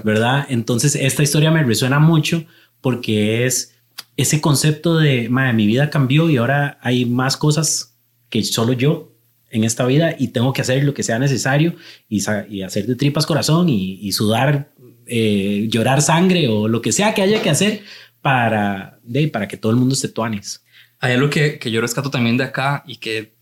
¿verdad? 0.04 0.46
Entonces 0.50 0.96
esta 0.96 1.24
historia 1.24 1.52
me 1.52 1.64
resuena 1.64 2.00
mucho 2.00 2.46
porque 2.82 3.46
es 3.46 3.73
ese 4.18 4.42
concepto 4.42 4.98
de, 4.98 5.30
mi 5.30 5.68
vida 5.68 5.90
cambió 5.90 6.30
y 6.30 6.38
ahora 6.38 6.78
hay 6.82 7.06
más 7.06 7.38
cosas 7.38 7.98
que 8.30 8.44
solo 8.44 8.74
yo 8.74 9.12
en 9.50 9.64
esta 9.64 9.86
vida 9.86 10.16
y 10.18 10.30
tengo 10.30 10.54
que 10.54 10.62
hacer 10.62 10.84
lo 10.84 10.94
que 10.94 11.04
sea 11.04 11.20
necesario 11.20 11.76
y, 12.10 12.24
hacer 12.64 12.88
de 12.88 12.96
tripas 12.96 13.26
corazón 13.26 13.70
y, 13.70 14.12
sudar, 14.12 14.72
eh, 15.06 15.68
llorar 15.70 16.02
sangre 16.02 16.48
o 16.48 16.68
lo 16.68 16.82
que 16.82 16.92
sea 16.92 17.14
que 17.14 17.22
haya 17.22 17.42
que 17.42 17.50
hacer 17.50 17.82
para, 18.22 19.00
de, 19.04 19.28
para 19.28 19.48
que 19.48 19.58
todo 19.58 19.72
el 19.72 19.78
mundo 19.78 19.94
esté 19.94 20.08
tuanes. 20.08 20.64
Hay 21.00 21.14
algo 21.14 21.30
que, 21.30 21.60
que 21.60 21.70
yo 21.70 21.82
rescato 21.82 22.10
también 22.10 22.38
de 22.38 22.46
acá 22.46 22.84
y 22.88 22.98
que 22.98 23.34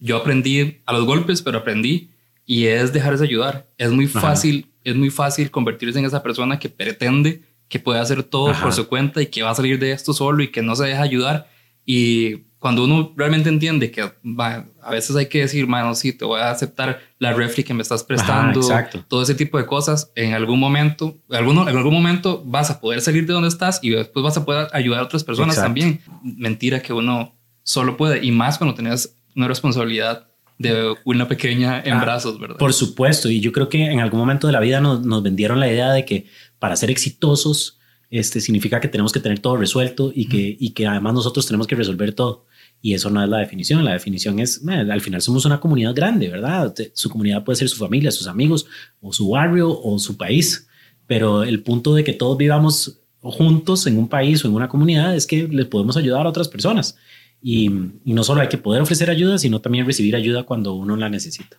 yo 0.00 0.16
aprendí 0.16 0.78
a 0.84 0.92
los 0.92 1.06
golpes, 1.06 1.40
pero 1.40 1.58
aprendí 1.58 2.10
y 2.44 2.66
es 2.66 2.92
dejarse 2.92 3.24
ayudar. 3.24 3.66
Es 3.78 3.90
muy 3.90 4.06
fácil, 4.06 4.70
es 4.84 4.94
muy 4.94 5.10
fácil 5.10 5.50
convertirse 5.50 5.98
en 5.98 6.04
esa 6.04 6.22
persona 6.22 6.58
que 6.58 6.68
pretende 6.68 7.42
que 7.68 7.80
puede 7.80 8.00
hacer 8.00 8.22
todo 8.22 8.52
por 8.60 8.72
su 8.72 8.86
cuenta 8.86 9.20
y 9.22 9.26
que 9.26 9.42
va 9.42 9.50
a 9.50 9.54
salir 9.54 9.78
de 9.78 9.92
esto 9.92 10.12
solo 10.12 10.42
y 10.42 10.48
que 10.50 10.62
no 10.62 10.76
se 10.76 10.84
deja 10.84 11.02
ayudar. 11.02 11.48
Y 11.84 12.46
cuando 12.58 12.84
uno 12.84 13.12
realmente 13.16 13.48
entiende 13.48 13.90
que 13.90 14.02
a 14.02 14.90
veces 14.90 15.14
hay 15.14 15.26
que 15.26 15.40
decir, 15.40 15.66
mano, 15.66 15.94
sí, 15.94 16.12
te 16.12 16.24
voy 16.24 16.40
a 16.40 16.50
aceptar 16.50 17.00
la 17.18 17.32
refri 17.32 17.62
que 17.62 17.74
me 17.74 17.82
estás 17.82 18.02
prestando, 18.02 18.60
todo 19.08 19.22
ese 19.22 19.34
tipo 19.34 19.58
de 19.58 19.66
cosas, 19.66 20.10
en 20.14 20.34
algún 20.34 20.58
momento, 20.58 21.16
alguno, 21.30 21.68
en 21.68 21.76
algún 21.76 21.94
momento 21.94 22.42
vas 22.44 22.70
a 22.70 22.80
poder 22.80 23.00
salir 23.00 23.26
de 23.26 23.34
donde 23.34 23.48
estás 23.48 23.78
y 23.82 23.90
después 23.90 24.22
vas 24.24 24.36
a 24.36 24.44
poder 24.44 24.68
ayudar 24.72 25.00
a 25.00 25.04
otras 25.04 25.22
personas 25.22 25.56
también. 25.56 26.00
Mentira 26.22 26.80
que 26.80 26.92
uno 26.92 27.36
solo 27.62 27.96
puede, 27.96 28.24
y 28.24 28.32
más 28.32 28.58
cuando 28.58 28.74
tenés 28.74 29.16
una 29.34 29.48
responsabilidad 29.48 30.26
de 30.58 30.94
una 31.04 31.28
pequeña 31.28 31.82
en 31.84 31.94
ah, 31.94 32.00
brazos, 32.00 32.40
¿verdad? 32.40 32.56
Por 32.56 32.72
supuesto, 32.72 33.28
y 33.28 33.40
yo 33.40 33.52
creo 33.52 33.68
que 33.68 33.84
en 33.84 34.00
algún 34.00 34.18
momento 34.18 34.46
de 34.46 34.54
la 34.54 34.60
vida 34.60 34.80
nos, 34.80 35.04
nos 35.04 35.22
vendieron 35.22 35.60
la 35.60 35.68
idea 35.68 35.92
de 35.92 36.04
que 36.04 36.26
para 36.58 36.76
ser 36.76 36.90
exitosos, 36.90 37.78
este 38.10 38.40
significa 38.40 38.80
que 38.80 38.88
tenemos 38.88 39.12
que 39.12 39.20
tener 39.20 39.40
todo 39.40 39.56
resuelto 39.56 40.12
y 40.14 40.28
que, 40.28 40.56
y 40.58 40.70
que 40.70 40.86
además 40.86 41.14
nosotros 41.14 41.46
tenemos 41.46 41.66
que 41.66 41.74
resolver 41.74 42.12
todo. 42.12 42.46
Y 42.80 42.94
eso 42.94 43.10
no 43.10 43.22
es 43.22 43.28
la 43.28 43.38
definición. 43.38 43.84
La 43.84 43.92
definición 43.92 44.38
es, 44.38 44.62
al 44.66 45.00
final 45.00 45.22
somos 45.22 45.44
una 45.44 45.60
comunidad 45.60 45.94
grande, 45.94 46.28
¿verdad? 46.28 46.74
Su 46.94 47.10
comunidad 47.10 47.42
puede 47.42 47.56
ser 47.56 47.68
su 47.68 47.76
familia, 47.76 48.10
sus 48.10 48.26
amigos, 48.26 48.66
o 49.00 49.12
su 49.12 49.30
barrio, 49.30 49.80
o 49.80 49.98
su 49.98 50.16
país. 50.16 50.68
Pero 51.06 51.42
el 51.42 51.62
punto 51.62 51.94
de 51.94 52.04
que 52.04 52.12
todos 52.12 52.36
vivamos 52.36 53.00
juntos 53.20 53.86
en 53.86 53.98
un 53.98 54.08
país 54.08 54.44
o 54.44 54.48
en 54.48 54.54
una 54.54 54.68
comunidad 54.68 55.16
es 55.16 55.26
que 55.26 55.48
les 55.48 55.66
podemos 55.66 55.96
ayudar 55.96 56.26
a 56.26 56.28
otras 56.28 56.48
personas. 56.48 56.96
Y, 57.42 57.70
y 58.04 58.12
no 58.12 58.22
solo 58.24 58.40
hay 58.40 58.48
que 58.48 58.58
poder 58.58 58.82
ofrecer 58.82 59.10
ayuda, 59.10 59.38
sino 59.38 59.60
también 59.60 59.86
recibir 59.86 60.14
ayuda 60.14 60.44
cuando 60.44 60.74
uno 60.74 60.96
la 60.96 61.08
necesita. 61.08 61.56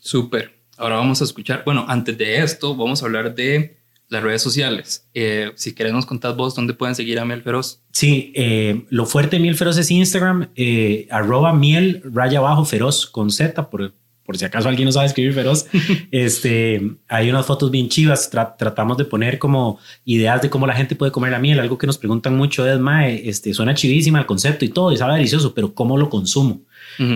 Súper. 0.00 0.58
Ahora 0.76 0.96
vamos 0.96 1.20
a 1.20 1.24
escuchar, 1.24 1.62
bueno, 1.64 1.84
antes 1.88 2.16
de 2.16 2.38
esto, 2.38 2.76
vamos 2.76 3.02
a 3.02 3.06
hablar 3.06 3.34
de 3.34 3.78
las 4.08 4.22
redes 4.22 4.42
sociales. 4.42 5.06
Eh, 5.14 5.52
si 5.56 5.74
querés 5.74 5.92
nos 5.92 6.06
contás 6.06 6.34
vos 6.36 6.54
dónde 6.54 6.74
pueden 6.74 6.94
seguir 6.94 7.18
a 7.20 7.24
Miel 7.24 7.42
Feroz. 7.42 7.82
Sí, 7.92 8.32
eh, 8.34 8.84
lo 8.88 9.06
fuerte 9.06 9.36
de 9.36 9.42
Miel 9.42 9.56
Feroz 9.56 9.76
es 9.76 9.90
Instagram, 9.90 10.48
eh, 10.56 11.06
arroba 11.10 11.52
miel 11.52 12.02
raya 12.04 12.38
abajo 12.38 12.64
feroz 12.64 13.06
con 13.06 13.30
Z, 13.30 13.68
por, 13.68 13.92
por 14.24 14.38
si 14.38 14.44
acaso 14.44 14.68
alguien 14.68 14.86
no 14.86 14.92
sabe 14.92 15.06
escribir 15.06 15.34
feroz. 15.34 15.66
este, 16.10 16.96
hay 17.08 17.28
unas 17.28 17.44
fotos 17.44 17.70
bien 17.70 17.88
chivas, 17.88 18.30
tratamos 18.30 18.96
de 18.96 19.04
poner 19.04 19.38
como 19.38 19.78
ideas 20.04 20.40
de 20.40 20.48
cómo 20.48 20.66
la 20.66 20.74
gente 20.74 20.96
puede 20.96 21.12
comer 21.12 21.32
la 21.32 21.38
miel. 21.38 21.60
Algo 21.60 21.76
que 21.76 21.86
nos 21.86 21.98
preguntan 21.98 22.36
mucho 22.36 22.66
es, 22.66 22.78
mae, 22.78 23.28
este, 23.28 23.52
suena 23.52 23.74
chivísima 23.74 24.20
el 24.20 24.26
concepto 24.26 24.64
y 24.64 24.70
todo, 24.70 24.90
y 24.92 24.96
sabe 24.96 25.14
delicioso, 25.14 25.52
pero 25.54 25.74
¿cómo 25.74 25.98
lo 25.98 26.08
consumo? 26.08 26.62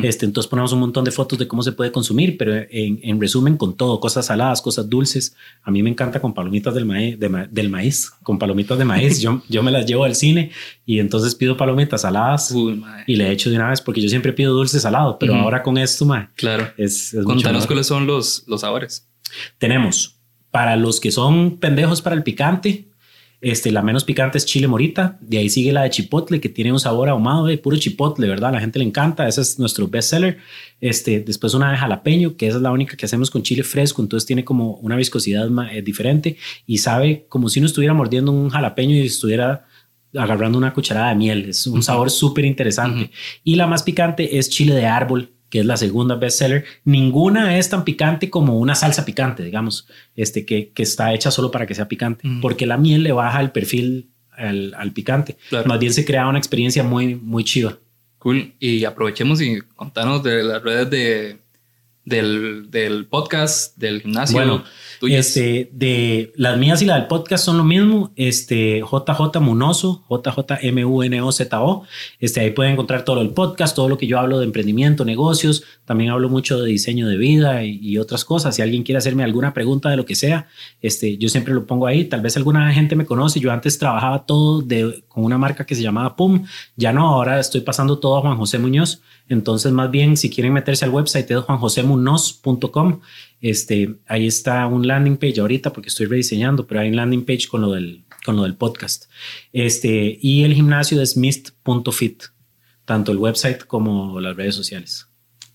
Este, 0.02 0.26
entonces 0.26 0.48
ponemos 0.48 0.72
un 0.72 0.80
montón 0.80 1.04
de 1.04 1.10
fotos 1.10 1.38
de 1.38 1.48
cómo 1.48 1.62
se 1.62 1.72
puede 1.72 1.90
consumir, 1.90 2.36
pero 2.36 2.54
en, 2.70 3.20
resumen 3.20 3.56
con 3.56 3.76
todo, 3.76 4.00
cosas 4.00 4.26
saladas, 4.26 4.62
cosas 4.62 4.88
dulces. 4.88 5.34
A 5.62 5.70
mí 5.70 5.82
me 5.82 5.90
encanta 5.90 6.20
con 6.20 6.34
palomitas 6.34 6.74
del 6.74 6.84
maíz, 6.84 7.18
del 7.18 7.68
maíz 7.68 8.10
con 8.22 8.38
palomitas 8.38 8.78
de 8.78 8.84
maíz. 8.84 9.20
yo, 9.22 9.42
yo 9.48 9.62
me 9.62 9.70
las 9.70 9.86
llevo 9.86 10.04
al 10.04 10.14
cine 10.14 10.50
y 10.86 10.98
entonces 10.98 11.34
pido 11.34 11.56
palomitas 11.56 12.02
saladas 12.02 12.54
y 13.06 13.16
le 13.16 13.30
echo 13.30 13.50
de 13.50 13.56
una 13.56 13.70
vez 13.70 13.80
porque 13.80 14.00
yo 14.00 14.08
siempre 14.08 14.32
pido 14.32 14.54
dulce 14.54 14.80
salado, 14.80 15.18
pero 15.18 15.34
ahora 15.34 15.62
con 15.62 15.78
esto, 15.78 16.04
mae, 16.04 16.28
claro. 16.34 16.70
Es, 16.76 17.14
es 17.14 17.24
Contanos 17.24 17.66
cuáles 17.66 17.86
son 17.86 18.06
los, 18.06 18.44
los 18.46 18.60
sabores. 18.60 19.08
Tenemos 19.58 20.18
para 20.50 20.76
los 20.76 21.00
que 21.00 21.10
son 21.10 21.58
pendejos 21.58 22.02
para 22.02 22.14
el 22.14 22.22
picante, 22.22 22.91
este, 23.42 23.72
la 23.72 23.82
menos 23.82 24.04
picante 24.04 24.38
es 24.38 24.46
chile 24.46 24.68
morita, 24.68 25.18
de 25.20 25.38
ahí 25.38 25.50
sigue 25.50 25.72
la 25.72 25.82
de 25.82 25.90
chipotle 25.90 26.40
que 26.40 26.48
tiene 26.48 26.72
un 26.72 26.78
sabor 26.78 27.08
ahumado 27.08 27.46
de 27.46 27.58
puro 27.58 27.76
chipotle, 27.76 28.28
¿verdad? 28.28 28.50
A 28.50 28.52
la 28.52 28.60
gente 28.60 28.78
le 28.78 28.84
encanta, 28.84 29.26
ese 29.26 29.40
es 29.40 29.58
nuestro 29.58 29.88
best 29.88 30.10
seller. 30.10 30.38
Este, 30.80 31.18
después 31.18 31.52
una 31.52 31.72
de 31.72 31.76
jalapeño, 31.76 32.36
que 32.36 32.46
esa 32.46 32.58
es 32.58 32.62
la 32.62 32.70
única 32.70 32.96
que 32.96 33.04
hacemos 33.04 33.32
con 33.32 33.42
chile 33.42 33.64
fresco, 33.64 34.00
entonces 34.00 34.28
tiene 34.28 34.44
como 34.44 34.74
una 34.76 34.94
viscosidad 34.94 35.48
eh, 35.72 35.82
diferente 35.82 36.36
y 36.68 36.78
sabe 36.78 37.26
como 37.28 37.48
si 37.48 37.58
uno 37.58 37.66
estuviera 37.66 37.92
mordiendo 37.92 38.30
un 38.30 38.48
jalapeño 38.48 38.94
y 38.94 39.06
estuviera 39.06 39.66
agarrando 40.14 40.56
una 40.56 40.72
cucharada 40.72 41.08
de 41.08 41.16
miel, 41.16 41.46
es 41.48 41.66
un 41.66 41.82
sabor 41.82 42.12
súper 42.12 42.44
interesante. 42.44 43.10
Y 43.42 43.56
la 43.56 43.66
más 43.66 43.82
picante 43.82 44.38
es 44.38 44.50
chile 44.50 44.72
de 44.74 44.86
árbol, 44.86 45.32
que 45.52 45.60
es 45.60 45.66
la 45.66 45.76
segunda 45.76 46.14
bestseller, 46.14 46.64
ninguna 46.86 47.58
es 47.58 47.68
tan 47.68 47.84
picante 47.84 48.30
como 48.30 48.58
una 48.58 48.74
salsa 48.74 49.04
picante, 49.04 49.44
digamos, 49.44 49.86
este, 50.16 50.46
que, 50.46 50.70
que 50.70 50.82
está 50.82 51.12
hecha 51.12 51.30
solo 51.30 51.50
para 51.50 51.66
que 51.66 51.74
sea 51.74 51.88
picante, 51.88 52.26
porque 52.40 52.64
la 52.64 52.78
miel 52.78 53.02
le 53.02 53.12
baja 53.12 53.38
el 53.38 53.50
perfil 53.50 54.08
al, 54.30 54.72
al 54.72 54.92
picante. 54.92 55.36
Más 55.66 55.78
bien 55.78 55.92
se 55.92 56.06
crea 56.06 56.26
una 56.26 56.38
experiencia 56.38 56.82
muy, 56.82 57.16
muy 57.16 57.44
chiva. 57.44 57.76
Cool. 58.16 58.54
Y 58.60 58.86
aprovechemos 58.86 59.42
y 59.42 59.60
contanos 59.76 60.22
de 60.22 60.42
las 60.42 60.62
redes 60.62 60.88
de, 60.88 61.38
del, 62.04 62.70
del 62.70 63.06
podcast, 63.06 63.76
del 63.76 64.02
gimnasio. 64.02 64.36
Bueno, 64.36 64.64
este, 65.02 65.70
de 65.72 66.32
las 66.36 66.58
mías 66.58 66.82
y 66.82 66.84
la 66.84 66.96
del 66.96 67.06
podcast 67.06 67.44
son 67.44 67.58
lo 67.58 67.64
mismo. 67.64 68.12
Este, 68.16 68.80
JJ 68.80 69.40
Munoso, 69.40 70.04
JJ-M-U-N-O-Z-O. 70.08 71.84
Este, 72.18 72.40
ahí 72.40 72.50
pueden 72.50 72.72
encontrar 72.72 73.04
todo 73.04 73.20
el 73.20 73.30
podcast, 73.30 73.74
todo 73.74 73.88
lo 73.88 73.98
que 73.98 74.06
yo 74.06 74.18
hablo 74.18 74.38
de 74.38 74.44
emprendimiento, 74.44 75.04
negocios. 75.04 75.64
También 75.84 76.10
hablo 76.10 76.28
mucho 76.28 76.60
de 76.60 76.68
diseño 76.68 77.08
de 77.08 77.16
vida 77.16 77.64
y, 77.64 77.98
otras 77.98 78.24
cosas. 78.24 78.56
Si 78.56 78.62
alguien 78.62 78.82
quiere 78.82 78.98
hacerme 78.98 79.22
alguna 79.22 79.54
pregunta 79.54 79.90
de 79.90 79.96
lo 79.96 80.04
que 80.04 80.16
sea, 80.16 80.48
este, 80.80 81.18
yo 81.18 81.28
siempre 81.28 81.54
lo 81.54 81.66
pongo 81.66 81.86
ahí. 81.86 82.04
Tal 82.06 82.20
vez 82.20 82.36
alguna 82.36 82.72
gente 82.72 82.96
me 82.96 83.04
conoce. 83.04 83.38
Yo 83.38 83.52
antes 83.52 83.78
trabajaba 83.78 84.24
todo 84.24 84.60
de, 84.60 85.04
con 85.08 85.24
una 85.24 85.38
marca 85.38 85.66
que 85.66 85.74
se 85.74 85.82
llamaba 85.82 86.16
PUM. 86.16 86.46
Ya 86.76 86.92
no, 86.92 87.08
ahora 87.08 87.38
estoy 87.38 87.60
pasando 87.60 87.98
todo 87.98 88.16
a 88.16 88.20
Juan 88.22 88.36
José 88.36 88.58
Muñoz. 88.58 89.02
Entonces, 89.28 89.72
más 89.72 89.90
bien, 89.90 90.16
si 90.16 90.30
quieren 90.30 90.52
meterse 90.52 90.84
al 90.84 90.90
website 90.90 91.30
es 91.30 91.38
Juan 91.38 91.58
José 91.58 91.82
semunos.com. 91.92 93.00
Este, 93.40 93.96
ahí 94.06 94.26
está 94.26 94.66
un 94.66 94.86
landing 94.86 95.16
page 95.16 95.40
ahorita 95.40 95.72
porque 95.72 95.88
estoy 95.88 96.06
rediseñando, 96.06 96.66
pero 96.66 96.80
hay 96.80 96.88
un 96.88 96.96
landing 96.96 97.24
page 97.24 97.48
con 97.48 97.60
lo 97.60 97.72
del, 97.72 98.04
con 98.24 98.36
lo 98.36 98.42
del 98.42 98.54
podcast. 98.54 99.06
Este, 99.52 100.18
y 100.20 100.44
el 100.44 100.54
gimnasio 100.54 101.00
es 101.02 101.16
mist.fit, 101.16 102.24
tanto 102.84 103.12
el 103.12 103.18
website 103.18 103.64
como 103.64 104.20
las 104.20 104.36
redes 104.36 104.54
sociales. 104.54 105.08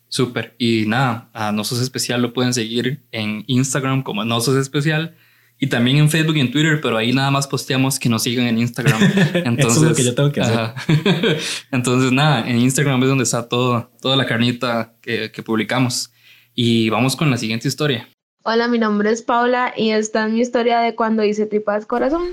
Súper. 0.09 0.55
Y 0.57 0.85
nada, 0.87 1.29
a 1.33 1.51
No 1.51 1.63
Sos 1.63 1.81
Especial 1.81 2.21
lo 2.21 2.33
pueden 2.33 2.53
seguir 2.53 3.03
en 3.11 3.43
Instagram 3.47 4.03
como 4.03 4.23
No 4.23 4.39
Sos 4.39 4.55
Especial 4.55 5.15
y 5.59 5.67
también 5.67 5.97
en 5.97 6.09
Facebook 6.09 6.37
y 6.37 6.41
en 6.41 6.51
Twitter, 6.51 6.79
pero 6.81 6.97
ahí 6.97 7.13
nada 7.13 7.31
más 7.31 7.47
posteamos 7.47 7.97
que 7.97 8.09
nos 8.09 8.23
sigan 8.23 8.45
en 8.45 8.59
Instagram. 8.59 9.01
Entonces, 9.33 9.81
es 9.81 9.89
lo 9.89 9.95
que 9.95 10.03
yo 10.03 10.13
tengo 10.15 10.31
que 10.31 10.41
hacer. 10.41 10.73
Entonces, 11.71 12.11
nada, 12.11 12.47
en 12.47 12.59
Instagram 12.59 13.01
es 13.01 13.09
donde 13.09 13.23
está 13.23 13.49
todo, 13.49 13.91
toda 13.99 14.15
la 14.15 14.25
carnita 14.25 14.93
que, 15.01 15.31
que 15.31 15.43
publicamos. 15.43 16.11
Y 16.59 16.89
vamos 16.89 17.15
con 17.15 17.29
la 17.29 17.37
siguiente 17.37 17.67
historia. 17.67 18.09
Hola, 18.43 18.67
mi 18.67 18.79
nombre 18.79 19.11
es 19.11 19.21
Paula 19.21 19.75
y 19.77 19.91
esta 19.91 20.25
es 20.25 20.33
mi 20.33 20.39
historia 20.39 20.79
de 20.79 20.95
cuando 20.95 21.23
hice 21.23 21.45
tripas 21.45 21.85
corazón. 21.85 22.23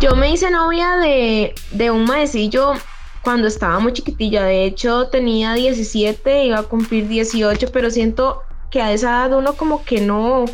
Yo 0.00 0.16
me 0.16 0.32
hice 0.32 0.50
novia 0.50 0.96
de, 0.96 1.54
de 1.72 1.90
un 1.90 2.06
maecillo 2.06 2.72
cuando 3.20 3.46
estaba 3.46 3.80
muy 3.80 3.92
chiquitilla. 3.92 4.44
De 4.44 4.64
hecho, 4.64 5.08
tenía 5.08 5.52
17, 5.52 6.46
iba 6.46 6.60
a 6.60 6.62
cumplir 6.62 7.06
18, 7.06 7.70
pero 7.70 7.90
siento 7.90 8.44
que 8.70 8.80
a 8.80 8.92
esa 8.92 9.26
edad 9.26 9.36
uno 9.36 9.52
como 9.56 9.84
que 9.84 10.00
no, 10.00 10.46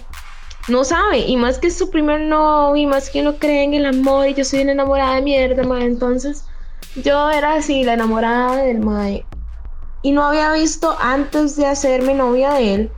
no 0.68 0.84
sabe. 0.84 1.20
Y 1.20 1.36
más 1.36 1.58
que 1.58 1.70
su 1.70 1.90
primer 1.90 2.20
novio, 2.20 2.82
y 2.82 2.86
más 2.86 3.10
que 3.10 3.20
uno 3.20 3.36
cree 3.36 3.64
en 3.64 3.74
el 3.74 3.86
amor, 3.86 4.28
y 4.28 4.34
yo 4.34 4.44
soy 4.44 4.62
una 4.62 4.72
enamorada 4.72 5.16
de 5.16 5.22
mierda, 5.22 5.62
mae. 5.64 5.84
Entonces, 5.84 6.44
yo 7.02 7.30
era 7.30 7.54
así, 7.54 7.84
la 7.84 7.94
enamorada 7.94 8.56
del 8.56 8.80
mae. 8.80 9.24
Y 10.02 10.12
no 10.12 10.24
había 10.24 10.52
visto 10.52 10.96
antes 11.00 11.56
de 11.56 11.66
hacerme 11.66 12.14
novia 12.14 12.52
de 12.52 12.74
él 12.74 12.90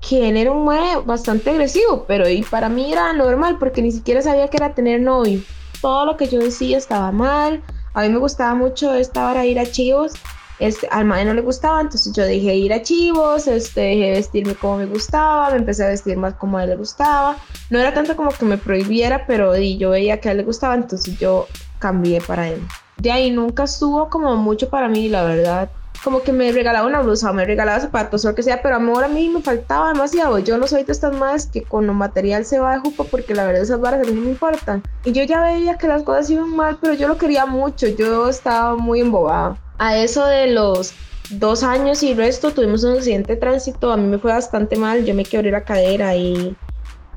que 0.00 0.28
él 0.28 0.36
era 0.36 0.52
un 0.52 0.64
mae 0.64 0.96
bastante 1.04 1.50
agresivo, 1.50 2.04
pero 2.06 2.28
y 2.28 2.42
para 2.42 2.68
mí 2.68 2.92
era 2.92 3.12
normal 3.12 3.56
porque 3.58 3.82
ni 3.82 3.90
siquiera 3.90 4.22
sabía 4.22 4.48
que 4.48 4.56
era 4.56 4.74
tener 4.74 5.00
novio 5.00 5.40
todo 5.80 6.04
lo 6.04 6.16
que 6.16 6.28
yo 6.28 6.38
decía 6.38 6.78
estaba 6.78 7.12
mal. 7.12 7.62
A 7.94 8.02
mí 8.02 8.08
me 8.08 8.18
gustaba 8.18 8.54
mucho 8.54 8.94
esta 8.94 9.28
hora 9.28 9.46
ir 9.46 9.58
a 9.58 9.66
chivos. 9.66 10.12
Este, 10.58 10.88
al 10.90 11.04
madre 11.04 11.24
no 11.24 11.34
le 11.34 11.40
gustaba, 11.40 11.80
entonces 11.80 12.12
yo 12.12 12.24
dejé 12.24 12.56
ir 12.56 12.72
a 12.72 12.82
chivos, 12.82 13.46
este, 13.46 13.80
dejé 13.80 14.10
vestirme 14.12 14.54
como 14.54 14.78
me 14.78 14.86
gustaba, 14.86 15.50
me 15.50 15.56
empecé 15.58 15.84
a 15.84 15.88
vestir 15.88 16.16
más 16.16 16.34
como 16.34 16.58
a 16.58 16.64
él 16.64 16.70
le 16.70 16.76
gustaba. 16.76 17.36
No 17.70 17.78
era 17.78 17.94
tanto 17.94 18.16
como 18.16 18.30
que 18.30 18.44
me 18.44 18.58
prohibiera, 18.58 19.26
pero 19.26 19.56
yo 19.56 19.90
veía 19.90 20.20
que 20.20 20.28
a 20.28 20.32
él 20.32 20.38
le 20.38 20.44
gustaba, 20.44 20.74
entonces 20.74 21.18
yo 21.18 21.46
cambié 21.78 22.20
para 22.20 22.48
él. 22.48 22.60
De 22.96 23.12
ahí 23.12 23.30
nunca 23.30 23.64
estuvo 23.64 24.08
como 24.10 24.36
mucho 24.36 24.68
para 24.68 24.88
mí, 24.88 25.08
la 25.08 25.22
verdad 25.22 25.70
como 26.04 26.22
que 26.22 26.32
me 26.32 26.52
regalaba 26.52 26.86
una 26.86 27.00
blusa, 27.00 27.32
me 27.32 27.44
regalaba 27.44 27.80
zapatos 27.80 28.24
o 28.24 28.28
lo 28.28 28.34
que 28.34 28.42
sea, 28.42 28.62
pero 28.62 28.76
amor 28.76 29.04
a 29.04 29.08
mí 29.08 29.28
me 29.28 29.42
faltaba 29.42 29.92
demasiado. 29.92 30.38
Yo 30.38 30.58
no 30.58 30.66
soy 30.66 30.84
de 30.84 30.92
estas 30.92 31.12
más 31.12 31.46
que 31.46 31.62
con 31.62 31.86
lo 31.86 31.94
material 31.94 32.44
se 32.44 32.58
va 32.58 32.74
de 32.74 32.80
jupa 32.80 33.04
porque 33.04 33.34
la 33.34 33.44
verdad 33.44 33.62
esas 33.62 33.80
varas 33.80 34.06
a 34.06 34.10
mí 34.10 34.14
no 34.16 34.22
me 34.22 34.30
importan. 34.30 34.82
Y 35.04 35.12
yo 35.12 35.22
ya 35.24 35.40
veía 35.40 35.76
que 35.76 35.88
las 35.88 36.02
cosas 36.02 36.30
iban 36.30 36.54
mal, 36.54 36.78
pero 36.80 36.94
yo 36.94 37.08
lo 37.08 37.18
quería 37.18 37.46
mucho, 37.46 37.86
yo 37.88 38.28
estaba 38.28 38.76
muy 38.76 39.00
embobada. 39.00 39.56
A 39.78 39.96
eso 39.96 40.26
de 40.26 40.48
los 40.48 40.92
dos 41.30 41.62
años 41.62 42.02
y 42.02 42.14
resto 42.14 42.52
tuvimos 42.52 42.84
un 42.84 42.96
accidente 42.96 43.34
de 43.34 43.40
tránsito, 43.40 43.92
a 43.92 43.96
mí 43.96 44.06
me 44.06 44.18
fue 44.18 44.32
bastante 44.32 44.76
mal, 44.76 45.04
yo 45.04 45.14
me 45.14 45.24
quebré 45.24 45.50
la 45.50 45.64
cadera 45.64 46.16
y 46.16 46.56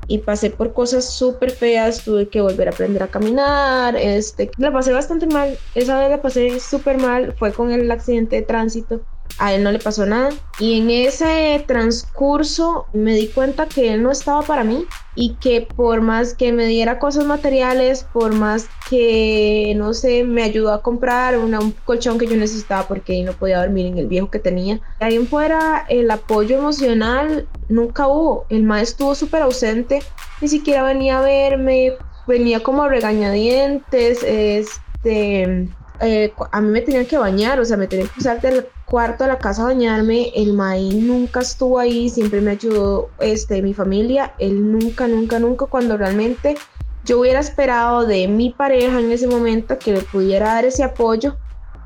y 0.08 0.18
pasé 0.18 0.50
por 0.50 0.72
cosas 0.72 1.08
súper 1.10 1.50
feas, 1.50 2.04
tuve 2.04 2.28
que 2.28 2.40
volver 2.40 2.68
a 2.68 2.72
aprender 2.72 3.02
a 3.02 3.08
caminar, 3.08 3.96
este, 3.96 4.50
la 4.58 4.72
pasé 4.72 4.92
bastante 4.92 5.26
mal, 5.26 5.56
esa 5.74 5.98
vez 5.98 6.10
la 6.10 6.20
pasé 6.20 6.58
súper 6.60 6.98
mal, 6.98 7.34
fue 7.38 7.52
con 7.52 7.70
el 7.70 7.90
accidente 7.90 8.36
de 8.36 8.42
tránsito 8.42 9.00
a 9.38 9.52
él 9.52 9.62
no 9.62 9.72
le 9.72 9.78
pasó 9.78 10.06
nada. 10.06 10.30
Y 10.58 10.78
en 10.78 10.90
ese 10.90 11.64
transcurso 11.66 12.86
me 12.92 13.14
di 13.14 13.28
cuenta 13.28 13.66
que 13.66 13.92
él 13.94 14.02
no 14.02 14.10
estaba 14.10 14.42
para 14.42 14.64
mí 14.64 14.84
y 15.14 15.34
que 15.34 15.62
por 15.62 16.00
más 16.00 16.34
que 16.34 16.52
me 16.52 16.66
diera 16.66 16.98
cosas 16.98 17.24
materiales, 17.24 18.04
por 18.12 18.34
más 18.34 18.68
que, 18.88 19.74
no 19.76 19.94
sé, 19.94 20.24
me 20.24 20.42
ayudó 20.42 20.72
a 20.72 20.82
comprar 20.82 21.38
un 21.38 21.74
colchón 21.84 22.18
que 22.18 22.26
yo 22.26 22.36
necesitaba 22.36 22.86
porque 22.88 23.22
no 23.22 23.32
podía 23.32 23.60
dormir 23.60 23.86
en 23.86 23.98
el 23.98 24.06
viejo 24.06 24.30
que 24.30 24.38
tenía. 24.38 24.80
Ahí 25.00 25.16
en 25.16 25.26
fuera, 25.26 25.84
el 25.88 26.10
apoyo 26.10 26.58
emocional 26.58 27.48
nunca 27.68 28.06
hubo. 28.06 28.46
El 28.48 28.62
maestro 28.62 28.92
estuvo 28.92 29.14
súper 29.14 29.42
ausente, 29.42 30.02
ni 30.40 30.48
siquiera 30.48 30.82
venía 30.82 31.18
a 31.18 31.22
verme, 31.22 31.92
venía 32.26 32.60
como 32.60 32.82
a 32.82 32.88
regañadientes, 32.88 34.22
este... 34.22 35.68
Eh, 36.02 36.32
a 36.50 36.60
mí 36.60 36.68
me 36.68 36.80
tenían 36.80 37.06
que 37.06 37.16
bañar, 37.16 37.60
o 37.60 37.64
sea, 37.64 37.76
me 37.76 37.86
tenían 37.86 38.08
que 38.08 38.18
usar 38.18 38.40
del 38.40 38.66
cuarto 38.86 39.22
a 39.22 39.28
la 39.28 39.38
casa 39.38 39.62
a 39.62 39.66
bañarme. 39.66 40.32
El 40.34 40.52
maíz 40.52 40.94
nunca 40.94 41.40
estuvo 41.40 41.78
ahí, 41.78 42.10
siempre 42.10 42.40
me 42.40 42.52
ayudó 42.52 43.08
este, 43.20 43.62
mi 43.62 43.72
familia. 43.72 44.34
Él 44.38 44.72
nunca, 44.72 45.06
nunca, 45.06 45.38
nunca, 45.38 45.66
cuando 45.66 45.96
realmente 45.96 46.56
yo 47.04 47.20
hubiera 47.20 47.40
esperado 47.40 48.04
de 48.04 48.26
mi 48.26 48.50
pareja 48.50 48.98
en 48.98 49.12
ese 49.12 49.28
momento 49.28 49.78
que 49.78 49.92
le 49.92 50.00
pudiera 50.02 50.54
dar 50.54 50.64
ese 50.64 50.82
apoyo 50.82 51.36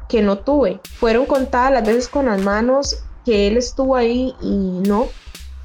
que 0.09 0.22
no 0.22 0.38
tuve. 0.38 0.81
Fueron 0.98 1.26
contadas 1.26 1.72
las 1.72 1.87
veces 1.87 2.09
con 2.09 2.26
las 2.26 2.40
manos 2.40 3.02
que 3.24 3.48
él 3.48 3.57
estuvo 3.57 3.96
ahí 3.96 4.35
y 4.40 4.81
no. 4.87 5.09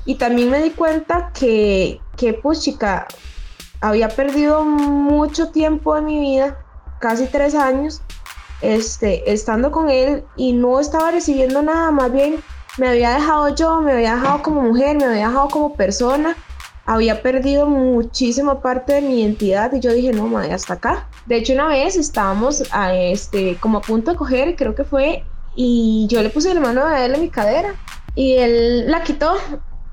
Y 0.05 0.15
también 0.15 0.49
me 0.49 0.61
di 0.61 0.71
cuenta 0.71 1.31
que, 1.33 2.01
que 2.17 2.33
pues 2.33 2.61
chica, 2.61 3.07
había 3.81 4.09
perdido 4.09 4.65
mucho 4.65 5.51
tiempo 5.51 5.95
de 5.95 6.01
mi 6.01 6.19
vida, 6.19 6.57
casi 6.99 7.27
tres 7.27 7.55
años, 7.55 8.01
este, 8.61 9.31
estando 9.31 9.71
con 9.71 9.89
él 9.89 10.23
y 10.35 10.53
no 10.53 10.79
estaba 10.79 11.11
recibiendo 11.11 11.61
nada, 11.61 11.91
más 11.91 12.11
bien 12.11 12.35
me 12.77 12.87
había 12.87 13.11
dejado 13.11 13.53
yo, 13.55 13.81
me 13.81 13.93
había 13.93 14.15
dejado 14.15 14.43
como 14.43 14.61
mujer, 14.61 14.97
me 14.97 15.05
había 15.05 15.27
dejado 15.27 15.49
como 15.49 15.75
persona, 15.75 16.35
había 16.85 17.21
perdido 17.21 17.65
muchísima 17.65 18.61
parte 18.61 18.93
de 18.93 19.01
mi 19.01 19.21
identidad 19.21 19.73
y 19.73 19.79
yo 19.79 19.91
dije, 19.91 20.13
no, 20.13 20.27
madre, 20.27 20.53
hasta 20.53 20.75
acá. 20.75 21.09
De 21.25 21.37
hecho, 21.37 21.53
una 21.53 21.67
vez 21.67 21.95
estábamos 21.95 22.63
a 22.71 22.95
este, 22.95 23.57
como 23.59 23.79
a 23.79 23.81
punto 23.81 24.11
de 24.11 24.17
coger, 24.17 24.55
creo 24.55 24.73
que 24.75 24.83
fue, 24.83 25.23
y 25.55 26.07
yo 26.09 26.21
le 26.21 26.29
puse 26.29 26.53
la 26.53 26.61
mano 26.61 26.85
a 26.85 27.05
él 27.05 27.13
en 27.13 27.21
mi 27.21 27.29
cadera 27.29 27.75
y 28.15 28.35
él 28.37 28.89
la 28.89 29.03
quitó 29.03 29.35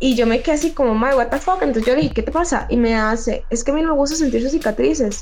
y 0.01 0.15
yo 0.15 0.27
me 0.27 0.41
quedé 0.41 0.55
así 0.55 0.71
como, 0.73 0.95
madre, 0.95 1.17
what 1.17 1.29
the 1.29 1.39
fuck, 1.39 1.63
entonces 1.63 1.85
yo 1.87 1.95
le 1.95 2.03
dije, 2.03 2.15
¿qué 2.15 2.23
te 2.23 2.31
pasa? 2.31 2.67
Y 2.69 2.77
me 2.77 2.95
hace, 2.95 3.45
es 3.51 3.65
que 3.65 3.73
a 3.73 3.75
mí 3.75 3.83
no 3.83 3.89
me 3.89 3.95
gusta 3.95 4.17
sentir 4.17 4.43
sus 4.43 4.53
cicatrices. 4.53 5.21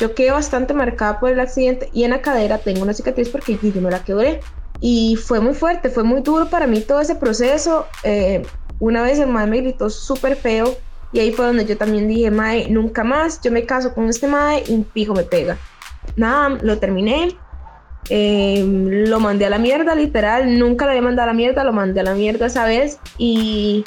Yo 0.00 0.14
quedé 0.14 0.30
bastante 0.30 0.74
marcada 0.74 1.20
por 1.20 1.30
el 1.30 1.40
accidente 1.40 1.90
y 1.92 2.04
en 2.04 2.10
la 2.10 2.22
cadera 2.22 2.58
tengo 2.58 2.82
una 2.82 2.94
cicatriz 2.94 3.28
porque 3.28 3.58
yo 3.62 3.80
me 3.80 3.90
la 3.90 4.02
quebré. 4.04 4.40
Y 4.80 5.16
fue 5.16 5.40
muy 5.40 5.54
fuerte, 5.54 5.90
fue 5.90 6.02
muy 6.02 6.22
duro 6.22 6.48
para 6.48 6.66
mí 6.66 6.80
todo 6.80 7.00
ese 7.00 7.14
proceso. 7.14 7.86
Eh, 8.02 8.42
una 8.80 9.02
vez 9.02 9.18
el 9.20 9.28
mae 9.28 9.46
me 9.46 9.60
gritó 9.60 9.90
súper 9.90 10.34
feo 10.34 10.76
y 11.12 11.20
ahí 11.20 11.30
fue 11.30 11.46
donde 11.46 11.66
yo 11.66 11.76
también 11.76 12.08
dije, 12.08 12.30
mae, 12.30 12.68
nunca 12.68 13.04
más, 13.04 13.40
yo 13.42 13.52
me 13.52 13.64
caso 13.64 13.94
con 13.94 14.08
este 14.08 14.26
mae 14.26 14.64
y 14.66 14.78
pijo 14.78 15.14
me 15.14 15.22
pega. 15.24 15.58
Nada, 16.16 16.58
lo 16.62 16.78
terminé, 16.78 17.36
eh, 18.08 18.64
lo 18.66 19.20
mandé 19.20 19.46
a 19.46 19.50
la 19.50 19.58
mierda, 19.58 19.94
literal, 19.94 20.58
nunca 20.58 20.84
lo 20.84 20.90
había 20.90 21.02
mandado 21.02 21.28
a 21.28 21.32
la 21.32 21.36
mierda, 21.36 21.64
lo 21.64 21.72
mandé 21.72 22.00
a 22.00 22.04
la 22.04 22.14
mierda 22.14 22.46
esa 22.46 22.64
vez 22.64 22.98
y 23.18 23.84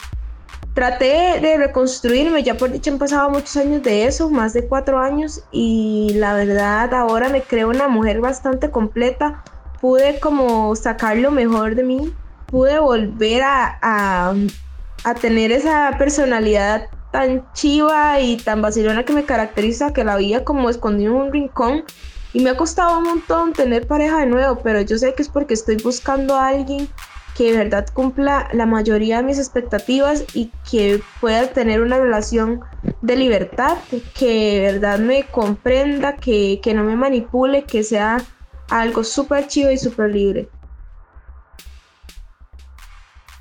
traté 0.75 1.39
de 1.39 1.57
reconstruirme, 1.57 2.43
ya 2.43 2.55
por 2.55 2.69
dicho 2.69 2.91
han 2.91 2.99
pasado 2.99 3.29
muchos 3.29 3.55
años 3.55 3.81
de 3.81 4.05
eso, 4.05 4.29
más 4.29 4.51
de 4.51 4.67
cuatro 4.67 4.99
años, 4.99 5.41
y 5.51 6.11
la 6.15 6.33
verdad 6.33 6.93
ahora 6.93 7.29
me 7.29 7.41
creo 7.41 7.69
una 7.69 7.88
mujer 7.88 8.19
bastante 8.19 8.69
completa, 8.69 9.41
pude 9.79 10.19
como 10.19 10.75
sacar 10.75 11.17
lo 11.17 11.31
mejor 11.31 11.75
de 11.75 11.83
mí, 11.83 12.13
pude 12.47 12.77
volver 12.77 13.41
a, 13.43 13.79
a, 13.81 15.13
tener 15.21 15.53
esa 15.53 15.95
personalidad 15.97 16.89
tan 17.11 17.49
chiva 17.53 18.19
y 18.19 18.35
tan 18.35 18.61
vacilona 18.61 19.05
que 19.05 19.13
me 19.13 19.23
caracteriza, 19.23 19.93
que 19.93 20.03
la 20.03 20.17
veía 20.17 20.43
como 20.43 20.69
escondido 20.69 21.15
en 21.15 21.21
un 21.21 21.31
rincón. 21.31 21.85
Y 22.33 22.41
me 22.41 22.49
ha 22.49 22.57
costado 22.57 22.97
un 22.97 23.05
montón 23.05 23.53
tener 23.53 23.88
pareja 23.88 24.19
de 24.19 24.25
nuevo, 24.25 24.59
pero 24.61 24.81
yo 24.81 24.97
sé 24.97 25.13
que 25.13 25.21
es 25.21 25.29
porque 25.29 25.53
estoy 25.53 25.77
buscando 25.77 26.35
a 26.35 26.49
alguien 26.49 26.89
que 27.35 27.51
de 27.51 27.57
verdad 27.57 27.85
cumpla 27.93 28.47
la 28.53 28.65
mayoría 28.65 29.17
de 29.17 29.23
mis 29.23 29.37
expectativas 29.37 30.23
y 30.33 30.51
que 30.69 31.01
pueda 31.19 31.47
tener 31.49 31.81
una 31.81 31.99
relación 31.99 32.61
de 33.01 33.17
libertad, 33.17 33.77
que 34.17 34.53
de 34.53 34.59
verdad 34.71 34.99
me 34.99 35.25
comprenda, 35.25 36.15
que, 36.15 36.59
no 36.73 36.85
me 36.85 36.95
manipule, 36.95 37.65
que 37.65 37.83
sea 37.83 38.23
algo 38.69 39.03
súper 39.03 39.47
chido 39.47 39.69
y 39.69 39.77
súper 39.77 40.11
libre. 40.11 40.47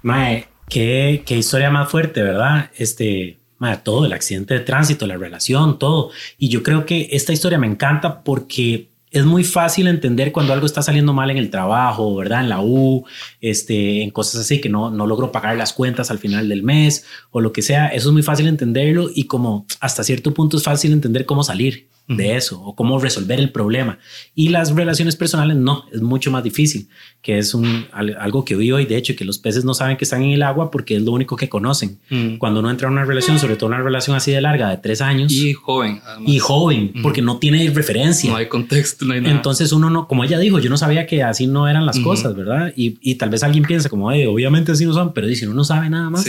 Mae, 0.02 0.48
qué, 0.68 1.22
qué, 1.24 1.36
historia 1.36 1.70
más 1.70 1.88
fuerte, 1.88 2.20
¿verdad? 2.20 2.70
Este, 2.76 3.38
mae, 3.58 3.76
todo, 3.76 4.06
el 4.06 4.12
accidente 4.12 4.54
de 4.54 4.60
tránsito, 4.60 5.06
la 5.06 5.16
relación, 5.16 5.78
todo. 5.78 6.10
Y 6.36 6.48
yo 6.48 6.64
creo 6.64 6.84
que 6.84 7.10
esta 7.12 7.32
historia 7.32 7.58
me 7.58 7.68
encanta 7.68 8.24
porque 8.24 8.90
es 9.14 9.24
muy 9.24 9.44
fácil 9.44 9.86
entender 9.86 10.32
cuando 10.32 10.52
algo 10.52 10.66
está 10.66 10.82
saliendo 10.82 11.12
mal 11.12 11.30
en 11.30 11.38
el 11.38 11.48
trabajo, 11.48 12.16
¿verdad? 12.16 12.40
En 12.40 12.48
la 12.48 12.60
U, 12.60 13.04
este, 13.40 14.02
en 14.02 14.10
cosas 14.10 14.40
así 14.40 14.60
que 14.60 14.68
no, 14.68 14.90
no 14.90 15.06
logro 15.06 15.30
pagar 15.30 15.56
las 15.56 15.72
cuentas 15.72 16.10
al 16.10 16.18
final 16.18 16.48
del 16.48 16.64
mes 16.64 17.06
o 17.30 17.40
lo 17.40 17.52
que 17.52 17.62
sea. 17.62 17.86
Eso 17.86 18.08
es 18.08 18.12
muy 18.12 18.24
fácil 18.24 18.48
entenderlo 18.48 19.08
y 19.14 19.24
como 19.24 19.66
hasta 19.78 20.02
cierto 20.02 20.34
punto 20.34 20.56
es 20.56 20.64
fácil 20.64 20.92
entender 20.92 21.26
cómo 21.26 21.44
salir. 21.44 21.86
De 22.06 22.36
eso 22.36 22.60
o 22.60 22.74
cómo 22.74 22.98
resolver 22.98 23.38
el 23.38 23.50
problema. 23.50 23.98
Y 24.34 24.50
las 24.50 24.74
relaciones 24.74 25.16
personales 25.16 25.56
no, 25.56 25.84
es 25.92 26.02
mucho 26.02 26.30
más 26.30 26.44
difícil, 26.44 26.88
que 27.22 27.38
es 27.38 27.54
un, 27.54 27.86
algo 27.92 28.44
que 28.44 28.56
vivo 28.56 28.78
y 28.78 28.84
de 28.84 28.96
hecho 28.96 29.16
que 29.16 29.24
los 29.24 29.38
peces 29.38 29.64
no 29.64 29.72
saben 29.72 29.96
que 29.96 30.04
están 30.04 30.22
en 30.22 30.32
el 30.32 30.42
agua 30.42 30.70
porque 30.70 30.96
es 30.96 31.02
lo 31.02 31.12
único 31.12 31.36
que 31.36 31.48
conocen. 31.48 31.98
Cuando 32.38 32.60
uno 32.60 32.70
entra 32.70 32.88
en 32.88 32.92
una 32.92 33.04
relación, 33.04 33.38
sobre 33.38 33.56
todo 33.56 33.68
una 33.68 33.80
relación 33.80 34.16
así 34.16 34.32
de 34.32 34.40
larga, 34.40 34.68
de 34.68 34.76
tres 34.76 35.00
años. 35.00 35.32
Y 35.32 35.54
joven. 35.54 36.00
Y 36.26 36.38
joven, 36.38 36.92
porque 37.02 37.22
no 37.22 37.38
tiene 37.38 37.70
referencia. 37.70 38.30
No 38.30 38.36
hay 38.36 38.48
contexto, 38.48 39.06
no 39.06 39.14
hay 39.14 39.22
nada. 39.22 39.34
Entonces 39.34 39.72
uno 39.72 39.88
no, 39.88 40.06
como 40.06 40.24
ella 40.24 40.38
dijo, 40.38 40.58
yo 40.58 40.68
no 40.68 40.76
sabía 40.76 41.06
que 41.06 41.22
así 41.22 41.46
no 41.46 41.68
eran 41.68 41.86
las 41.86 41.98
cosas, 42.00 42.36
¿verdad? 42.36 42.72
Y, 42.76 42.98
y, 43.00 43.14
tal 43.14 43.30
vez 43.30 43.42
alguien 43.42 43.64
piensa 43.64 43.88
como, 43.88 44.08
obviamente 44.08 44.72
así 44.72 44.84
no 44.84 44.92
son, 44.92 45.14
pero 45.14 45.26
dice, 45.26 45.46
uno 45.46 45.54
no 45.54 45.64
sabe 45.64 45.88
nada 45.88 46.10
más. 46.10 46.26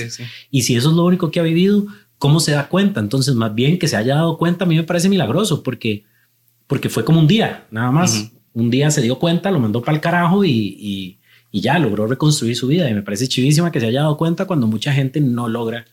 Y 0.52 0.62
si 0.62 0.76
eso 0.76 0.90
es 0.90 0.96
lo 0.96 1.04
único 1.04 1.32
que 1.32 1.40
ha 1.40 1.44
vivido, 1.44 1.86
¿cómo 2.18 2.40
se 2.40 2.52
da 2.52 2.68
cuenta? 2.68 3.00
Entonces, 3.00 3.36
más 3.36 3.54
bien 3.54 3.80
que 3.80 3.88
se 3.88 3.96
haya 3.96 4.16
dado 4.16 4.38
cuenta, 4.38 4.66
a 4.66 4.68
mí 4.68 4.76
me 4.76 4.84
parece 4.84 5.10
milagroso 5.10 5.64
porque, 5.64 6.04
porque 6.68 6.90
fue 6.90 7.06
como 7.06 7.20
un 7.20 7.28
día, 7.28 7.66
nada 7.72 7.92
más. 7.92 8.32
Un 8.54 8.70
día 8.70 8.90
se 8.90 9.02
dio 9.02 9.20
cuenta, 9.20 9.52
lo 9.52 9.60
mandó 9.60 9.82
para 9.82 9.96
el 9.96 10.02
carajo 10.02 10.46
y, 10.46 10.50
y, 10.50 11.20
y, 11.52 11.62
ya 11.62 11.78
logró 11.78 12.08
reconstruir 12.08 12.56
su 12.56 12.68
vida. 12.68 12.90
Y 12.90 12.94
me 12.94 13.02
parece 13.02 13.28
chivísima 13.28 13.72
que 13.72 13.82
se 13.82 13.88
haya 13.88 14.02
dado 14.02 14.18
cuenta 14.18 14.46
cuando 14.46 14.66
mucha 14.66 14.94
gente 14.94 15.20
no 15.20 15.50
logra 15.50 15.86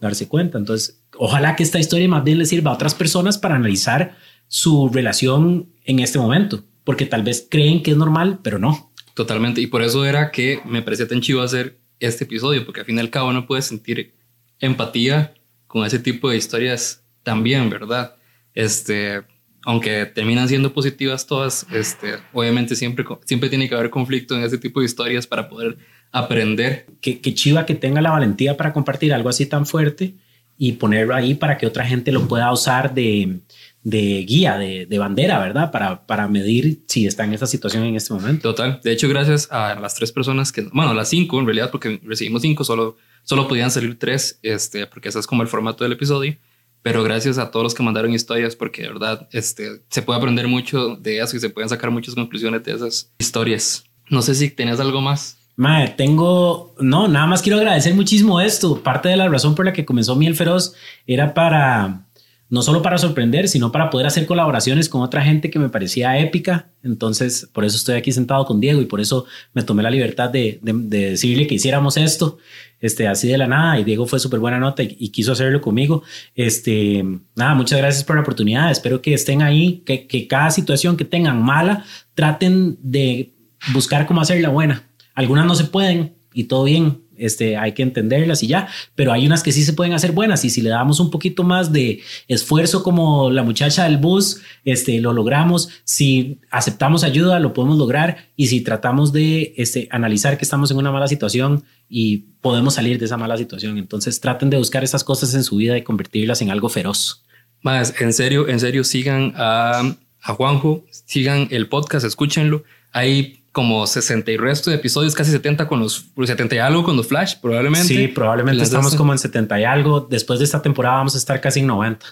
darse 0.00 0.28
cuenta. 0.28 0.58
Entonces, 0.58 1.02
ojalá 1.16 1.56
que 1.56 1.62
esta 1.62 1.78
historia 1.78 2.08
más 2.08 2.22
bien 2.22 2.38
le 2.38 2.44
sirva 2.44 2.70
a 2.70 2.74
otras 2.74 2.94
personas 2.94 3.38
para 3.38 3.56
analizar 3.56 4.16
su 4.48 4.90
relación 4.90 5.70
en 5.84 6.00
este 6.00 6.18
momento, 6.18 6.64
porque 6.84 7.06
tal 7.06 7.22
vez 7.22 7.46
creen 7.48 7.82
que 7.82 7.92
es 7.92 7.96
normal, 7.96 8.40
pero 8.42 8.58
no. 8.58 8.92
Totalmente. 9.14 9.60
Y 9.60 9.66
por 9.66 9.82
eso 9.82 10.04
era 10.04 10.30
que 10.30 10.60
me 10.64 10.82
parecía 10.82 11.08
tan 11.08 11.20
chivo 11.20 11.40
hacer 11.40 11.78
este 12.00 12.24
episodio, 12.24 12.64
porque 12.64 12.80
al 12.80 12.86
fin 12.86 12.96
y 12.96 13.00
al 13.00 13.10
cabo 13.10 13.32
no 13.32 13.46
puedes 13.46 13.66
sentir 13.66 14.14
empatía 14.58 15.34
con 15.70 15.86
ese 15.86 16.00
tipo 16.00 16.28
de 16.28 16.36
historias 16.36 17.04
también, 17.22 17.70
¿verdad? 17.70 18.16
Este, 18.54 19.22
aunque 19.64 20.04
terminan 20.04 20.48
siendo 20.48 20.72
positivas 20.72 21.28
todas, 21.28 21.64
este, 21.72 22.14
obviamente 22.32 22.74
siempre, 22.74 23.04
siempre 23.24 23.48
tiene 23.48 23.68
que 23.68 23.76
haber 23.76 23.88
conflicto 23.88 24.36
en 24.36 24.42
ese 24.42 24.58
tipo 24.58 24.80
de 24.80 24.86
historias 24.86 25.28
para 25.28 25.48
poder 25.48 25.78
aprender. 26.10 26.86
Que, 27.00 27.20
que 27.20 27.34
chiva 27.34 27.66
que 27.66 27.76
tenga 27.76 28.00
la 28.00 28.10
valentía 28.10 28.56
para 28.56 28.72
compartir 28.72 29.14
algo 29.14 29.28
así 29.28 29.46
tan 29.46 29.64
fuerte 29.64 30.14
y 30.58 30.72
ponerlo 30.72 31.14
ahí 31.14 31.34
para 31.34 31.56
que 31.56 31.68
otra 31.68 31.86
gente 31.86 32.10
lo 32.10 32.26
pueda 32.26 32.52
usar 32.52 32.92
de, 32.92 33.38
de 33.84 34.24
guía, 34.26 34.58
de, 34.58 34.86
de, 34.86 34.98
bandera, 34.98 35.38
¿verdad? 35.38 35.70
Para, 35.70 36.04
para 36.04 36.26
medir 36.26 36.80
si 36.88 37.06
está 37.06 37.22
en 37.22 37.34
esa 37.34 37.46
situación 37.46 37.84
en 37.84 37.94
este 37.94 38.12
momento. 38.12 38.50
Total. 38.50 38.80
De 38.82 38.90
hecho, 38.90 39.08
gracias 39.08 39.46
a 39.52 39.78
las 39.78 39.94
tres 39.94 40.10
personas 40.10 40.50
que, 40.50 40.62
bueno, 40.72 40.94
las 40.94 41.10
cinco 41.10 41.38
en 41.38 41.46
realidad, 41.46 41.70
porque 41.70 42.00
recibimos 42.02 42.42
cinco, 42.42 42.64
solo 42.64 42.96
Solo 43.22 43.48
podían 43.48 43.70
salir 43.70 43.98
tres, 43.98 44.38
este, 44.42 44.86
porque 44.86 45.08
ese 45.08 45.18
es 45.18 45.26
como 45.26 45.42
el 45.42 45.48
formato 45.48 45.84
del 45.84 45.92
episodio. 45.92 46.36
Pero 46.82 47.02
gracias 47.02 47.36
a 47.38 47.50
todos 47.50 47.62
los 47.62 47.74
que 47.74 47.82
mandaron 47.82 48.12
historias, 48.12 48.56
porque 48.56 48.82
de 48.82 48.88
verdad 48.88 49.28
este, 49.32 49.82
se 49.90 50.02
puede 50.02 50.18
aprender 50.18 50.48
mucho 50.48 50.96
de 50.96 51.18
eso 51.18 51.36
y 51.36 51.40
se 51.40 51.50
pueden 51.50 51.68
sacar 51.68 51.90
muchas 51.90 52.14
conclusiones 52.14 52.64
de 52.64 52.72
esas 52.72 53.12
historias. 53.18 53.84
No 54.08 54.22
sé 54.22 54.34
si 54.34 54.50
tenías 54.50 54.80
algo 54.80 55.00
más. 55.00 55.36
Madre, 55.56 55.94
tengo, 55.96 56.74
no, 56.80 57.06
nada 57.06 57.26
más 57.26 57.42
quiero 57.42 57.58
agradecer 57.58 57.94
muchísimo 57.94 58.40
esto. 58.40 58.82
Parte 58.82 59.10
de 59.10 59.16
la 59.16 59.28
razón 59.28 59.54
por 59.54 59.66
la 59.66 59.74
que 59.74 59.84
comenzó 59.84 60.16
Miel 60.16 60.34
Feroz 60.34 60.74
era 61.06 61.34
para 61.34 62.06
no 62.50 62.62
solo 62.62 62.82
para 62.82 62.98
sorprender, 62.98 63.48
sino 63.48 63.70
para 63.70 63.90
poder 63.90 64.08
hacer 64.08 64.26
colaboraciones 64.26 64.88
con 64.88 65.02
otra 65.02 65.22
gente 65.22 65.50
que 65.50 65.60
me 65.60 65.68
parecía 65.68 66.18
épica. 66.18 66.68
Entonces, 66.82 67.48
por 67.52 67.64
eso 67.64 67.76
estoy 67.76 67.94
aquí 67.94 68.10
sentado 68.10 68.44
con 68.44 68.60
Diego 68.60 68.82
y 68.82 68.86
por 68.86 69.00
eso 69.00 69.24
me 69.54 69.62
tomé 69.62 69.84
la 69.84 69.90
libertad 69.90 70.30
de, 70.30 70.58
decirle 70.60 71.46
que 71.46 71.54
hiciéramos 71.54 71.96
esto, 71.96 72.38
este, 72.80 73.06
así 73.06 73.28
de 73.28 73.38
la 73.38 73.46
nada. 73.46 73.78
Y 73.78 73.84
Diego 73.84 74.04
fue 74.04 74.18
súper 74.18 74.40
buena 74.40 74.58
nota 74.58 74.82
y, 74.82 75.10
quiso 75.10 75.30
hacerlo 75.30 75.60
conmigo. 75.60 76.02
Este, 76.34 77.04
nada, 77.36 77.54
muchas 77.54 77.78
gracias 77.78 78.02
por 78.02 78.16
la 78.16 78.22
oportunidad. 78.22 78.72
Espero 78.72 79.00
que 79.00 79.14
estén 79.14 79.42
ahí, 79.42 79.84
que, 79.86 80.08
que 80.08 80.26
cada 80.26 80.50
situación 80.50 80.96
que 80.96 81.04
tengan 81.04 81.40
mala, 81.40 81.84
traten 82.14 82.76
de 82.82 83.32
buscar 83.72 84.06
cómo 84.06 84.20
hacerla 84.20 84.48
buena. 84.48 84.90
Algunas 85.14 85.46
no 85.46 85.54
se 85.54 85.64
pueden 85.64 86.14
y 86.34 86.44
todo 86.44 86.64
bien, 86.64 87.02
este, 87.20 87.56
hay 87.56 87.72
que 87.72 87.82
entenderlas 87.82 88.42
y 88.42 88.48
ya, 88.48 88.68
pero 88.94 89.12
hay 89.12 89.26
unas 89.26 89.42
que 89.42 89.52
sí 89.52 89.62
se 89.62 89.72
pueden 89.72 89.92
hacer 89.92 90.12
buenas 90.12 90.44
y 90.44 90.50
si 90.50 90.62
le 90.62 90.70
damos 90.70 90.98
un 90.98 91.10
poquito 91.10 91.44
más 91.44 91.72
de 91.72 92.00
esfuerzo 92.26 92.82
como 92.82 93.30
la 93.30 93.42
muchacha 93.42 93.84
del 93.84 93.98
bus, 93.98 94.40
este, 94.64 95.00
lo 95.00 95.12
logramos, 95.12 95.68
si 95.84 96.40
aceptamos 96.50 97.04
ayuda, 97.04 97.38
lo 97.38 97.52
podemos 97.52 97.78
lograr 97.78 98.28
y 98.36 98.48
si 98.48 98.62
tratamos 98.62 99.12
de 99.12 99.54
este, 99.56 99.86
analizar 99.90 100.38
que 100.38 100.44
estamos 100.44 100.70
en 100.70 100.78
una 100.78 100.90
mala 100.90 101.06
situación 101.06 101.64
y 101.88 102.18
podemos 102.40 102.74
salir 102.74 102.98
de 102.98 103.04
esa 103.04 103.16
mala 103.16 103.36
situación, 103.36 103.78
entonces 103.78 104.20
traten 104.20 104.50
de 104.50 104.56
buscar 104.56 104.82
esas 104.82 105.04
cosas 105.04 105.34
en 105.34 105.44
su 105.44 105.56
vida 105.56 105.76
y 105.76 105.82
convertirlas 105.82 106.40
en 106.42 106.50
algo 106.50 106.68
feroz. 106.68 107.24
Más, 107.62 108.00
en 108.00 108.12
serio, 108.12 108.48
en 108.48 108.58
serio, 108.58 108.84
sigan 108.84 109.32
a, 109.36 109.96
Juanjo, 110.22 110.84
sigan 110.90 111.48
el 111.50 111.68
podcast, 111.68 112.06
escúchenlo. 112.06 112.64
Hay 112.92 113.39
como 113.52 113.86
60 113.86 114.30
y 114.30 114.36
resto 114.36 114.70
de 114.70 114.76
episodios, 114.76 115.14
casi 115.14 115.32
70 115.32 115.66
con 115.66 115.80
los 115.80 116.06
70 116.16 116.54
y 116.54 116.58
algo 116.58 116.84
con 116.84 116.96
los 116.96 117.08
Flash, 117.08 117.36
probablemente. 117.40 117.88
Sí, 117.88 118.08
probablemente 118.08 118.62
estamos 118.62 118.94
como 118.94 119.12
en 119.12 119.18
70 119.18 119.60
y 119.60 119.64
algo. 119.64 120.00
Después 120.00 120.38
de 120.38 120.44
esta 120.44 120.62
temporada 120.62 120.96
vamos 120.96 121.14
a 121.14 121.18
estar 121.18 121.40
casi 121.40 121.60
en 121.60 121.66
90. 121.66 122.06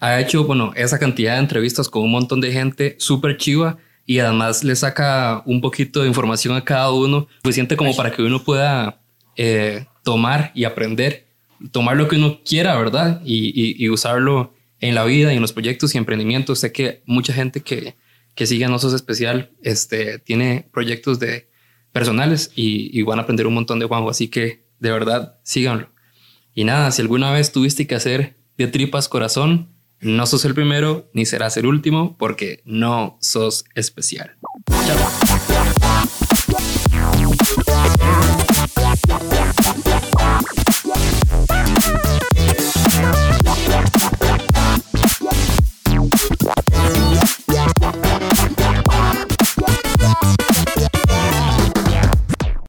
Ha 0.00 0.20
hecho, 0.20 0.44
bueno, 0.44 0.72
esa 0.76 0.98
cantidad 0.98 1.34
de 1.34 1.40
entrevistas 1.40 1.88
con 1.88 2.02
un 2.02 2.10
montón 2.10 2.40
de 2.40 2.52
gente 2.52 2.96
súper 2.98 3.38
chiva 3.38 3.78
y 4.04 4.18
además 4.18 4.62
le 4.62 4.76
saca 4.76 5.42
un 5.46 5.62
poquito 5.62 6.02
de 6.02 6.08
información 6.08 6.54
a 6.54 6.62
cada 6.62 6.90
uno, 6.92 7.26
suficiente 7.42 7.76
como 7.76 7.96
para 7.96 8.12
que 8.12 8.22
uno 8.22 8.44
pueda 8.44 9.00
eh, 9.36 9.86
tomar 10.02 10.52
y 10.54 10.64
aprender, 10.64 11.26
tomar 11.72 11.96
lo 11.96 12.08
que 12.08 12.16
uno 12.16 12.40
quiera, 12.44 12.76
¿verdad? 12.76 13.22
Y, 13.24 13.82
y 13.82 13.88
usarlo 13.88 14.52
en 14.80 14.94
la 14.94 15.04
vida 15.04 15.32
y 15.32 15.36
en 15.36 15.42
los 15.42 15.54
proyectos 15.54 15.94
y 15.94 15.98
emprendimientos. 15.98 16.58
Sé 16.58 16.72
que 16.72 17.02
mucha 17.06 17.32
gente 17.32 17.62
que, 17.62 17.94
que 18.34 18.46
sigan 18.46 18.72
Osos 18.72 18.94
Especial, 18.94 19.50
este, 19.62 20.18
tiene 20.18 20.68
proyectos 20.72 21.18
de 21.18 21.50
personales 21.92 22.50
y, 22.54 23.02
van 23.02 23.18
a 23.18 23.22
aprender 23.22 23.46
un 23.46 23.54
montón 23.54 23.78
de 23.78 23.86
Juanjo, 23.86 24.10
así 24.10 24.28
que 24.28 24.64
de 24.80 24.90
verdad 24.90 25.38
síganlo. 25.44 25.88
Y 26.54 26.64
nada, 26.64 26.90
si 26.90 27.02
alguna 27.02 27.32
vez 27.32 27.52
tuviste 27.52 27.86
que 27.86 27.94
hacer 27.94 28.36
de 28.58 28.66
tripas 28.66 29.08
corazón, 29.08 29.70
no 30.00 30.26
sos 30.26 30.44
el 30.44 30.54
primero 30.54 31.08
ni 31.14 31.24
serás 31.24 31.56
el 31.56 31.66
último 31.66 32.16
porque 32.18 32.62
no 32.64 33.16
sos 33.20 33.64
especial. 33.74 34.36
Chao. 34.86 34.98